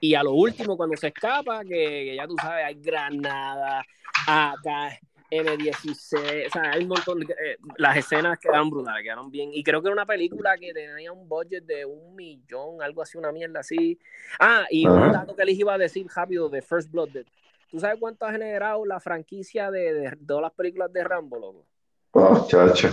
[0.00, 3.86] Y a lo último, cuando se escapa, que, que ya tú sabes, hay granadas,
[4.26, 4.98] acá,
[5.30, 7.32] M16, o sea, hay un montón de...
[7.32, 9.50] eh, las escenas quedaron brutales, quedaron bien.
[9.52, 13.16] Y creo que era una película que tenía un budget de un millón, algo así,
[13.18, 13.98] una mierda así.
[14.38, 17.08] Ah, y un dato que les iba a decir rápido de First Blood.
[17.10, 17.26] de-
[17.70, 21.66] ¿Tú sabes cuánto ha generado la franquicia de, de todas las películas de Rambo, loco?
[22.12, 22.90] Oh, chacho.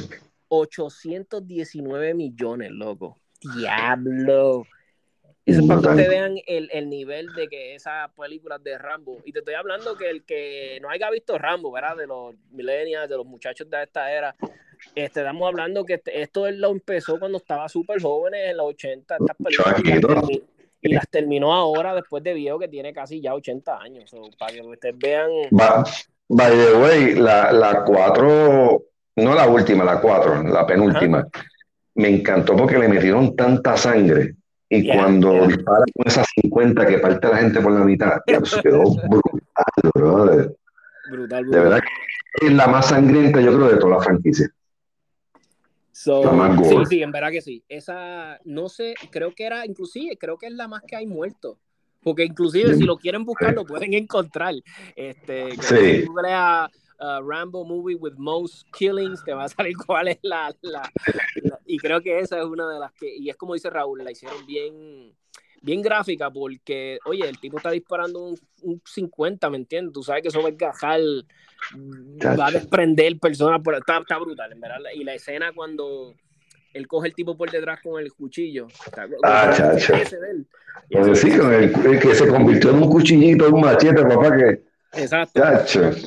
[0.47, 3.17] 819 millones, loco.
[3.55, 4.65] Diablo.
[5.45, 9.17] Eso es para que ustedes vean el, el nivel de que esas películas de Rambo.
[9.25, 11.97] Y te estoy hablando que el que no haya visto Rambo, ¿verdad?
[11.97, 14.35] De los millennials, de los muchachos de esta era.
[14.95, 18.67] Este, estamos hablando que este- esto él lo empezó cuando estaba súper jóvenes en los
[18.67, 20.43] 80, estas películas, y
[20.81, 24.09] y las terminó ahora después de viejo que tiene casi ya 80 años.
[24.09, 25.29] So, para que ustedes vean.
[25.51, 25.83] Va,
[26.27, 28.83] by the way, la, la cuatro,
[29.15, 31.27] no la última, la cuatro, la penúltima,
[31.95, 34.35] me encantó porque le metieron tanta sangre.
[34.73, 35.47] Y Yeah, cuando yeah.
[35.47, 39.91] dispara con esas 50 que parte la gente por la mitad, ya, pues, quedó brutal,
[39.93, 40.55] brother.
[41.11, 41.63] Brutal, De brutal.
[41.63, 41.79] verdad
[42.39, 44.47] que es la más sangrienta, yo creo, de toda la franquicia.
[45.91, 46.85] So, La más sí, gore.
[46.85, 47.63] sí, en verdad que sí.
[47.67, 51.57] Esa, no sé, creo que era, inclusive, creo que es la más que hay muertos.
[52.01, 54.55] Porque inclusive si lo quieren buscar, lo pueden encontrar.
[54.95, 56.05] Este, Sí.
[56.07, 60.55] uh, Rambo movie with most killings, te va a salir cuál es la-
[61.73, 64.11] Y creo que esa es una de las que, y es como dice Raúl, la
[64.11, 65.13] hicieron bien,
[65.61, 69.93] bien gráfica, porque, oye, el tipo está disparando un, un 50, ¿me entiendes?
[69.93, 70.99] Tú sabes que eso va a encajar,
[72.39, 74.77] va a desprender personas, por, está, está brutal, en verdad.
[74.95, 76.13] Y la escena cuando
[76.73, 78.67] él coge el tipo por detrás con el cuchillo.
[78.85, 79.93] está- Ah, chacho.
[79.95, 80.47] ese de él.
[80.89, 84.70] Y Pues sí, el, el que se convirtió en un cuchillito, un machete, papá, que.
[84.93, 85.41] Exacto.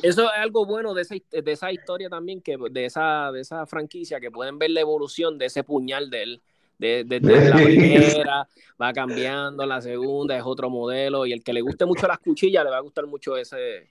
[0.03, 3.65] Eso es algo bueno de esa, de esa historia también, que de esa, de esa
[3.65, 6.41] franquicia, que pueden ver la evolución de ese puñal de él.
[6.77, 8.47] De, de- de la primera,
[8.81, 12.65] va cambiando, la segunda es otro modelo, y el que le guste mucho las cuchillas
[12.65, 13.89] le va a gustar mucho ese,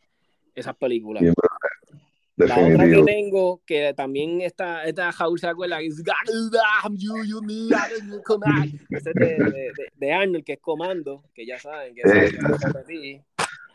[0.55, 1.23] esas películas.
[1.23, 1.35] Bien,
[2.37, 6.03] La otra que tengo, que también está, esta Raúl se acuerda, es
[8.91, 12.15] es de, de, de- Arnold, que es comando, que ya saben que esa
[12.91, 13.23] Eh.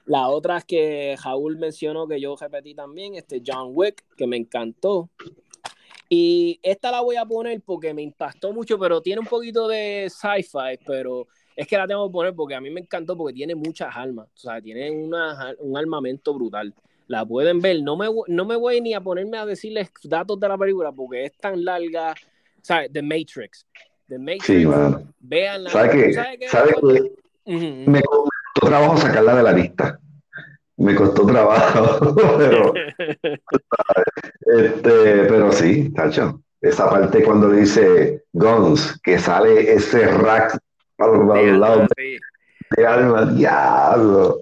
[0.06, 0.28] Yo la repetí.
[0.28, 4.38] La otra es que Raúl mencionó que yo repetí también, este John Wick, que me
[4.38, 5.10] encantó.
[6.12, 10.10] Y esta la voy a poner porque me impactó mucho, pero tiene un poquito de
[10.10, 13.54] sci-fi, pero es que la tengo que poner porque a mí me encantó porque tiene
[13.54, 16.74] muchas armas, o sea, tiene una, un armamento brutal.
[17.08, 20.48] La pueden ver, no me, no me voy ni a ponerme a decirles datos de
[20.48, 22.16] la película porque es tan larga,
[22.62, 22.92] ¿sabes?
[22.92, 23.66] The Matrix.
[24.08, 25.14] The Matrix, Sí, mano.
[25.20, 25.70] véanla.
[25.72, 26.14] ¿Sabes qué?
[26.14, 26.48] ¿Sabes qué?
[26.48, 27.12] ¿Sabes qué?
[27.54, 27.92] Ujú.
[27.92, 28.02] Me
[28.60, 30.00] costó trabajo sacarla de la lista.
[30.78, 32.74] Me costó trabajo, pero,
[34.64, 36.42] este, pero sí, tacho.
[36.62, 40.58] Esa parte cuando le dice Guns, que sale ese rack
[40.98, 41.88] al, lado
[42.76, 44.42] de alma, diablo.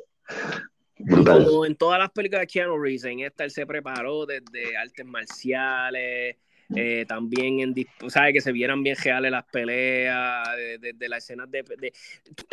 [0.99, 1.45] Brutal.
[1.45, 5.05] como en todas las películas de Keanu Reeves, en esta él se preparó desde artes
[5.05, 6.37] marciales,
[6.75, 7.75] eh, también en,
[8.09, 8.33] ¿sabes?
[8.33, 11.93] Que se vieran bien reales las peleas, desde de, las escenas de, de-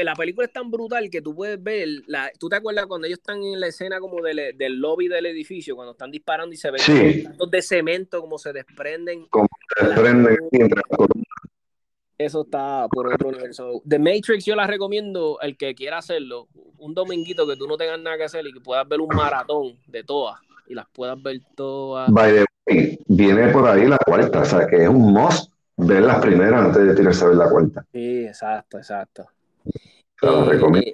[0.05, 3.19] La película es tan brutal que tú puedes ver, la, ¿tú te acuerdas cuando ellos
[3.19, 6.71] están en la escena como del, del lobby del edificio, cuando están disparando y se
[6.71, 7.25] ven Sí.
[7.39, 9.27] los de cemento como se desprenden?
[9.79, 11.25] Se prende entre las columnas.
[12.17, 13.83] Eso está por otro universo.
[13.89, 16.47] The Matrix yo la recomiendo, el que quiera hacerlo,
[16.79, 19.77] un dominguito que tú no tengas nada que hacer y que puedas ver un maratón
[19.89, 22.13] de todas y las puedas ver todas.
[22.13, 26.03] By the way, viene por ahí la cuarta, o sea que es un must ver
[26.03, 27.85] las primeras antes de tirarse a ver la cuarta.
[27.93, 29.27] Sí, exacto, exacto.
[30.21, 30.91] Se la recomiendo.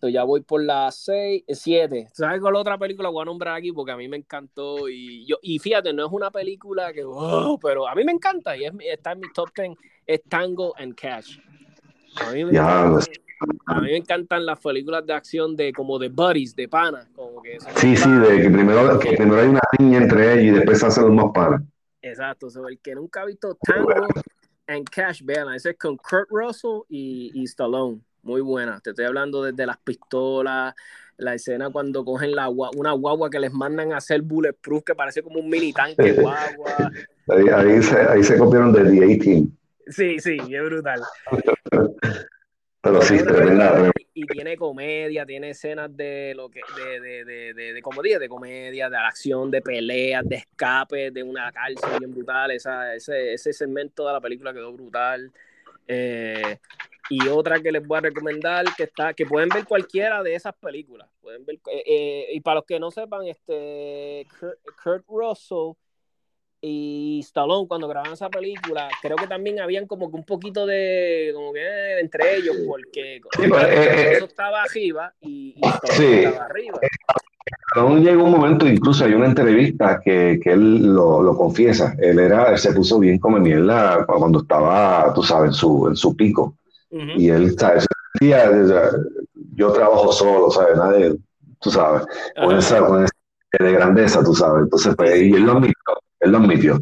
[0.00, 2.08] so ya voy por la 6, 7.
[2.12, 3.72] ¿Sabes cuál otra película voy a nombrar aquí?
[3.72, 7.58] Porque a mí me encantó y yo y fíjate, no es una película que, wow,
[7.58, 9.70] pero a mí me encanta y es, está en mi top 10,
[10.06, 11.38] es Tango and Cash.
[12.24, 13.10] A mí me Ya, encanta- pues.
[13.66, 17.42] A mí me encantan las películas de acción de como de buddies, de pana, como
[17.42, 18.28] que Sí, sí, panas.
[18.28, 21.12] de que primero, que primero hay una niña entre ellos y después se hacen los
[21.14, 21.62] más panas.
[22.00, 24.06] Exacto, so, el que nunca ha visto Tango
[24.66, 28.80] and Cash, vean, ese es con Kurt Russell y, y Stallone, muy buena.
[28.80, 30.74] Te estoy hablando desde las pistolas,
[31.18, 35.22] la escena cuando cogen la una guagua que les mandan a hacer bulletproof que parece
[35.22, 36.90] como un mini tanque guagua.
[37.28, 39.56] Ahí, ahí, se, ahí se copiaron de The A-Team.
[39.88, 41.00] Sí, sí, es brutal.
[42.86, 47.52] Pero sí, tremenda, y y tiene comedia, tiene escenas de lo que de, de, de,
[47.52, 52.14] de, de comedia, de comedia, de acción, de peleas, de escape, de una cárcel bien
[52.14, 52.50] brutal.
[52.50, 55.30] Esa, ese, ese segmento de la película quedó brutal.
[55.86, 56.58] Eh,
[57.10, 60.54] y otra que les voy a recomendar que está, que pueden ver cualquiera de esas
[60.54, 61.06] películas.
[61.20, 65.72] Pueden ver, eh, eh, y para los que no sepan, este Kurt, Kurt Russell
[66.68, 71.30] y Stallone cuando grababan esa película, creo que también habían como que un poquito de
[71.34, 75.66] como que eh, entre ellos, porque Sí, pues, eh, eh, Russell estaba arriba y, y
[75.66, 76.24] Stallone Sí.
[76.24, 76.78] estaba arriba.
[77.76, 81.94] Aún llegó un momento, incluso hay una entrevista que, que él lo, lo confiesa.
[81.98, 85.96] Él era, él se puso bien como mierda cuando estaba, tú sabes, en su, en
[85.96, 86.54] su pico.
[86.90, 87.86] Y él, ¿sabes?
[88.20, 88.50] Día,
[89.54, 90.76] yo trabajo solo, ¿sabes?
[90.78, 91.16] Nadie,
[91.60, 93.12] tú sabes, con esa, con esa
[93.58, 94.64] de grandeza, tú sabes.
[94.64, 95.74] Entonces, pues, y él lo admitió,
[96.26, 96.78] él lo admitió.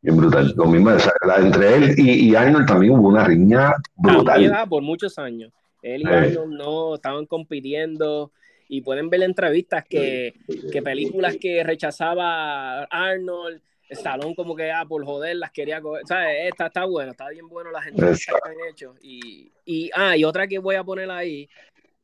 [0.00, 0.54] Bien brutal.
[0.56, 4.52] Lo mismo, o sea, entre él y, y Arnold también hubo una riña brutal.
[4.54, 5.52] ah, por muchos años.
[5.82, 6.10] Él y Sí.
[6.10, 8.30] Arnold no estaban compitiendo
[8.68, 10.34] y pueden ver entrevistas que,
[10.70, 13.60] que películas que rechazaba Arnold,
[13.90, 16.06] Stallone como que ah, por joder las quería coger.
[16.06, 16.36] ¿Sabes?
[16.50, 18.94] Esta está bueno, está bien bueno las entrevistas que han hecho.
[19.02, 21.48] Y, y, ah, y otra que voy a poner ahí,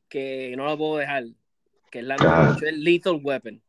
[0.09, 1.25] que no la puedo dejar,
[1.91, 2.53] que es la Ah.
[2.57, 3.61] ocho, es Lethal Weapon.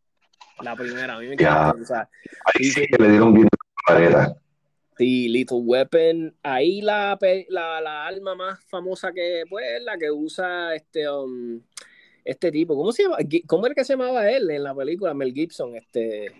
[0.62, 1.48] La primera, a mí me Ya.
[1.70, 1.82] encanta.
[1.82, 2.08] o sea,
[2.54, 3.48] Ahí sí que le dieron bien
[3.88, 4.36] la.
[4.96, 6.34] Sí, Lethal Weapon.
[6.42, 7.18] Ahí la,
[7.50, 11.60] la, la arma más famosa que, pues, la que usa este, um,
[12.24, 12.74] este tipo.
[12.74, 13.18] ¿Cómo se llama?
[13.46, 15.12] ¿Cómo era que se llamaba él en la película?
[15.12, 15.76] Mel Gibson.
[15.76, 16.32] Este.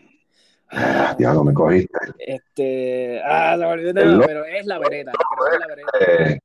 [0.71, 1.93] Ah, diablo, me cogiste.
[2.19, 3.21] Este.
[3.23, 4.25] Ah, El nombre, loco.
[4.27, 5.13] pero es la vereta.
[5.13, 6.33] Creo que es la vereta.
[6.33, 6.39] Eh,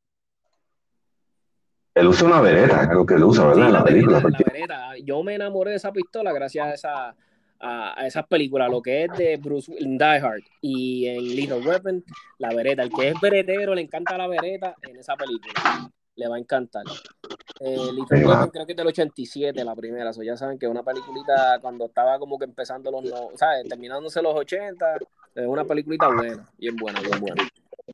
[1.95, 3.61] él usa una vereta, creo que él usa, ¿verdad?
[3.61, 4.21] Sí, en la la película.
[4.21, 4.97] porque- la vereta.
[5.03, 7.15] Yo me enamoré de esa pistola gracias a esa
[7.61, 12.03] a, esas películas, lo que es de Bruce Willis, Die Hard y en Lethal Weapon,
[12.39, 12.83] la vereta.
[12.83, 15.53] El que es veretero le encanta la vereta en esa película.
[16.15, 16.83] Le va a encantar.
[17.59, 17.77] Eh,
[18.09, 18.29] Ahí va.
[18.29, 21.59] Weapon creo que es del 87 la primera, so ya saben que es una peliculita
[21.61, 23.67] cuando estaba como que empezando los, no, ¿sabes?
[23.67, 24.95] Terminándose los 80,
[25.35, 27.47] es una peliculita buena, bien buena, bien buena.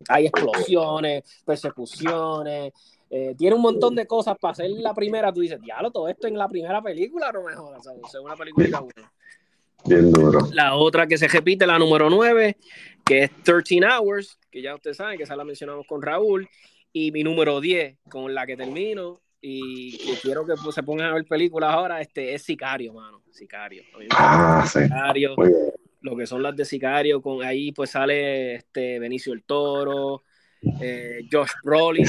[0.09, 2.73] Hay explosiones, persecuciones,
[3.09, 5.31] eh, tiene un montón de cosas para hacer la primera.
[5.31, 7.79] Tú dices, diablo, todo esto en la primera película, no me jodas.
[7.79, 9.11] o sea, Es una película buena.
[9.87, 10.49] Bien duro.
[10.51, 12.57] La otra que se repite, la número 9,
[13.05, 16.47] que es 13 Hours, que ya ustedes saben que esa la mencionamos con Raúl.
[16.91, 21.11] Y mi número 10, con la que termino, y que quiero que pues, se pongan
[21.11, 23.23] a ver películas ahora, este, es Sicario, mano.
[23.31, 23.83] Sicario.
[24.11, 24.83] Ah, sí.
[24.83, 25.35] Sicario.
[26.01, 30.23] Lo que son las de Sicario, con ahí pues sale este Benicio el Toro,
[30.81, 32.07] eh, Josh Brolin,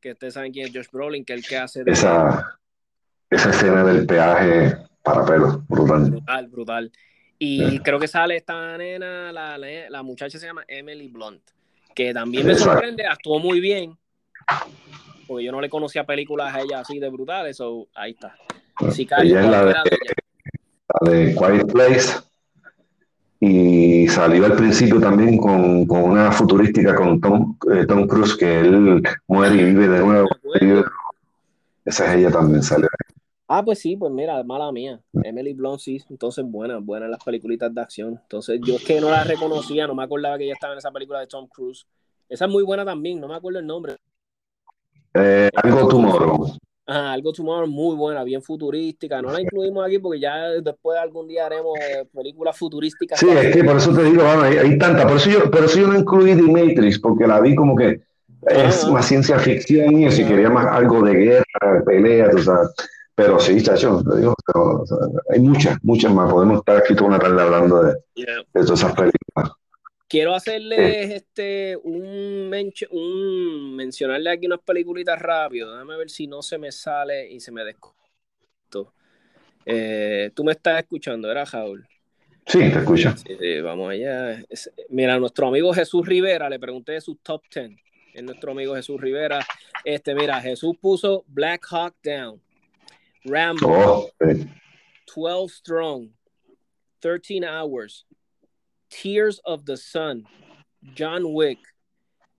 [0.00, 1.92] que ustedes saben quién es Josh Brolin, que es el que hace de...
[1.92, 2.58] Esa,
[3.30, 4.76] esa escena del peaje
[5.06, 6.10] para pelos, brutal.
[6.10, 6.92] Brutal, brutal.
[7.38, 11.42] Y creo que sale esta nena, la, la, la, muchacha se llama Emily Blunt,
[11.94, 13.96] que también me sorprende, actuó muy bien,
[15.28, 18.34] porque yo no le conocía películas a ella así de brutales, so, ahí está.
[19.22, 22.18] Ella es la de, la de Quiet Place
[23.38, 28.60] y salió al principio también con, con una futurística con Tom, eh, Tom, Cruise, que
[28.60, 30.28] él muere y vive de nuevo.
[31.84, 32.88] Esa es ella también, sale.
[33.48, 35.00] Ah, pues sí, pues mira, mala mía.
[35.22, 38.18] Emily Blunt, sí, entonces buena, buena las peliculitas de acción.
[38.20, 40.90] Entonces yo es que no la reconocía, no me acordaba que ella estaba en esa
[40.90, 41.86] película de Tom Cruise.
[42.28, 43.94] Esa es muy buena también, no me acuerdo el nombre.
[45.14, 46.56] Eh, algo Tomorrow.
[46.88, 49.22] Ah, algo Tomorrow muy buena, bien futurística.
[49.22, 53.20] No la incluimos aquí porque ya después algún día haremos eh, películas futurísticas.
[53.20, 55.04] Sí, es que por eso te digo, bueno, hay, hay tantas.
[55.04, 58.00] Por eso, yo, por eso yo no incluí The Matrix, porque la vi como que
[58.42, 62.38] es ah, más ciencia ficción y si ah, quería más algo de guerra, pelea, tú
[62.38, 62.70] sabes.
[63.16, 64.98] Pero sí, chacho, te digo, pero, o sea,
[65.30, 66.30] hay muchas, muchas más.
[66.30, 68.36] Podemos estar aquí toda una tarde hablando de, yeah.
[68.36, 69.52] de todas esas películas.
[70.06, 72.52] Quiero hacerles este un,
[72.90, 75.72] un mencionarle aquí unas peliculitas rápido.
[75.72, 78.92] Déjame ver si no se me sale y se me desconectó.
[79.64, 81.88] Eh, Tú me estás escuchando, ¿verdad, Jaúl?
[82.44, 83.16] Sí, te escucho.
[83.16, 84.44] Sí, sí, vamos allá.
[84.90, 87.72] Mira, nuestro amigo Jesús Rivera, le pregunté de sus top 10.
[88.14, 89.44] Es nuestro amigo Jesús Rivera.
[89.84, 92.40] Este, mira, Jesús puso Black Hawk Down,
[93.26, 94.48] Rambo, oh, sí.
[95.14, 96.10] 12 Strong,
[97.00, 98.06] 13 Hours,
[98.88, 100.24] Tears of the Sun,
[100.94, 101.58] John Wick,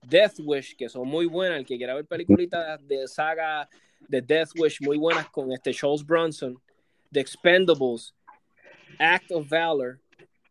[0.06, 1.58] Death Wish, que son muy buenas.
[1.58, 3.68] El que quiera ver peliculitas de saga
[4.08, 6.56] de Death Wish, muy buenas con este Charles Bronson,
[7.12, 8.14] The Expendables,
[8.98, 10.00] Act of Valor,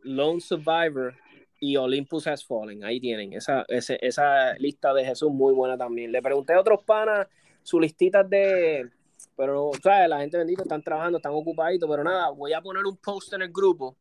[0.03, 1.15] Lone Survivor
[1.59, 2.83] y Olympus Has Fallen.
[2.83, 6.11] Ahí tienen esa, esa, esa lista de Jesús muy buena también.
[6.11, 7.27] Le pregunté a otros panas
[7.63, 8.89] sus listitas de.
[9.35, 10.09] Pero, ¿sabes?
[10.09, 13.43] La gente bendita están trabajando, están ocupaditos, pero nada, voy a poner un post en
[13.43, 13.95] el grupo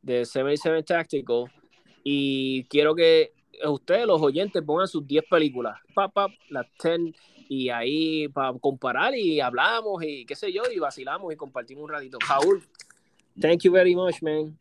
[0.00, 1.44] de 77 Tactical
[2.04, 3.32] y quiero que
[3.66, 7.14] ustedes, los oyentes, pongan sus 10 películas, pap, pap, las 10
[7.48, 11.90] y ahí para comparar y hablamos y qué sé yo, y vacilamos y compartimos un
[11.90, 12.18] ratito.
[12.24, 12.62] Jaúl,
[13.40, 14.56] thank you very much, man.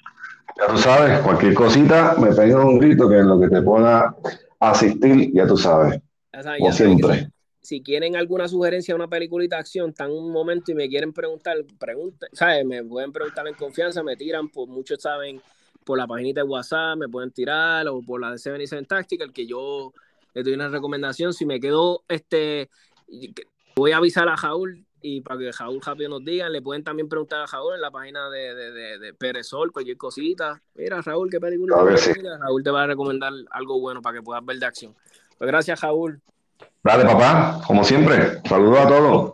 [0.58, 4.16] Ya tú sabes, cualquier cosita, me pegas un grito que en lo que te pueda
[4.60, 6.02] asistir, ya tú sabes.
[6.34, 7.32] Ya sabes como ya siempre
[7.68, 11.12] si quieren alguna sugerencia de una peliculita de acción, están un momento y me quieren
[11.12, 12.66] preguntar, pregunten, ¿sabes?
[12.66, 15.42] Me pueden preguntar en confianza, me tiran, por muchos saben,
[15.84, 19.46] por la paginita de WhatsApp, me pueden tirar, o por la de 77 Tactical, que
[19.46, 19.92] yo
[20.34, 21.34] les doy una recomendación.
[21.34, 22.70] Si me quedo, este,
[23.76, 27.10] voy a avisar a Jaúl y para que Jaúl rápido nos diga, le pueden también
[27.10, 30.62] preguntar a Jaúl en la página de, de, de, de Perezol, cualquier cosita.
[30.76, 31.76] Mira, Raúl, ¿qué película?
[31.82, 32.14] A sí.
[32.14, 34.96] Raúl te va a recomendar algo bueno para que puedas ver de acción.
[35.38, 36.22] Pues gracias, Jaúl.
[36.88, 38.40] Dale, papá, como siempre.
[38.48, 39.34] Saludos a todos.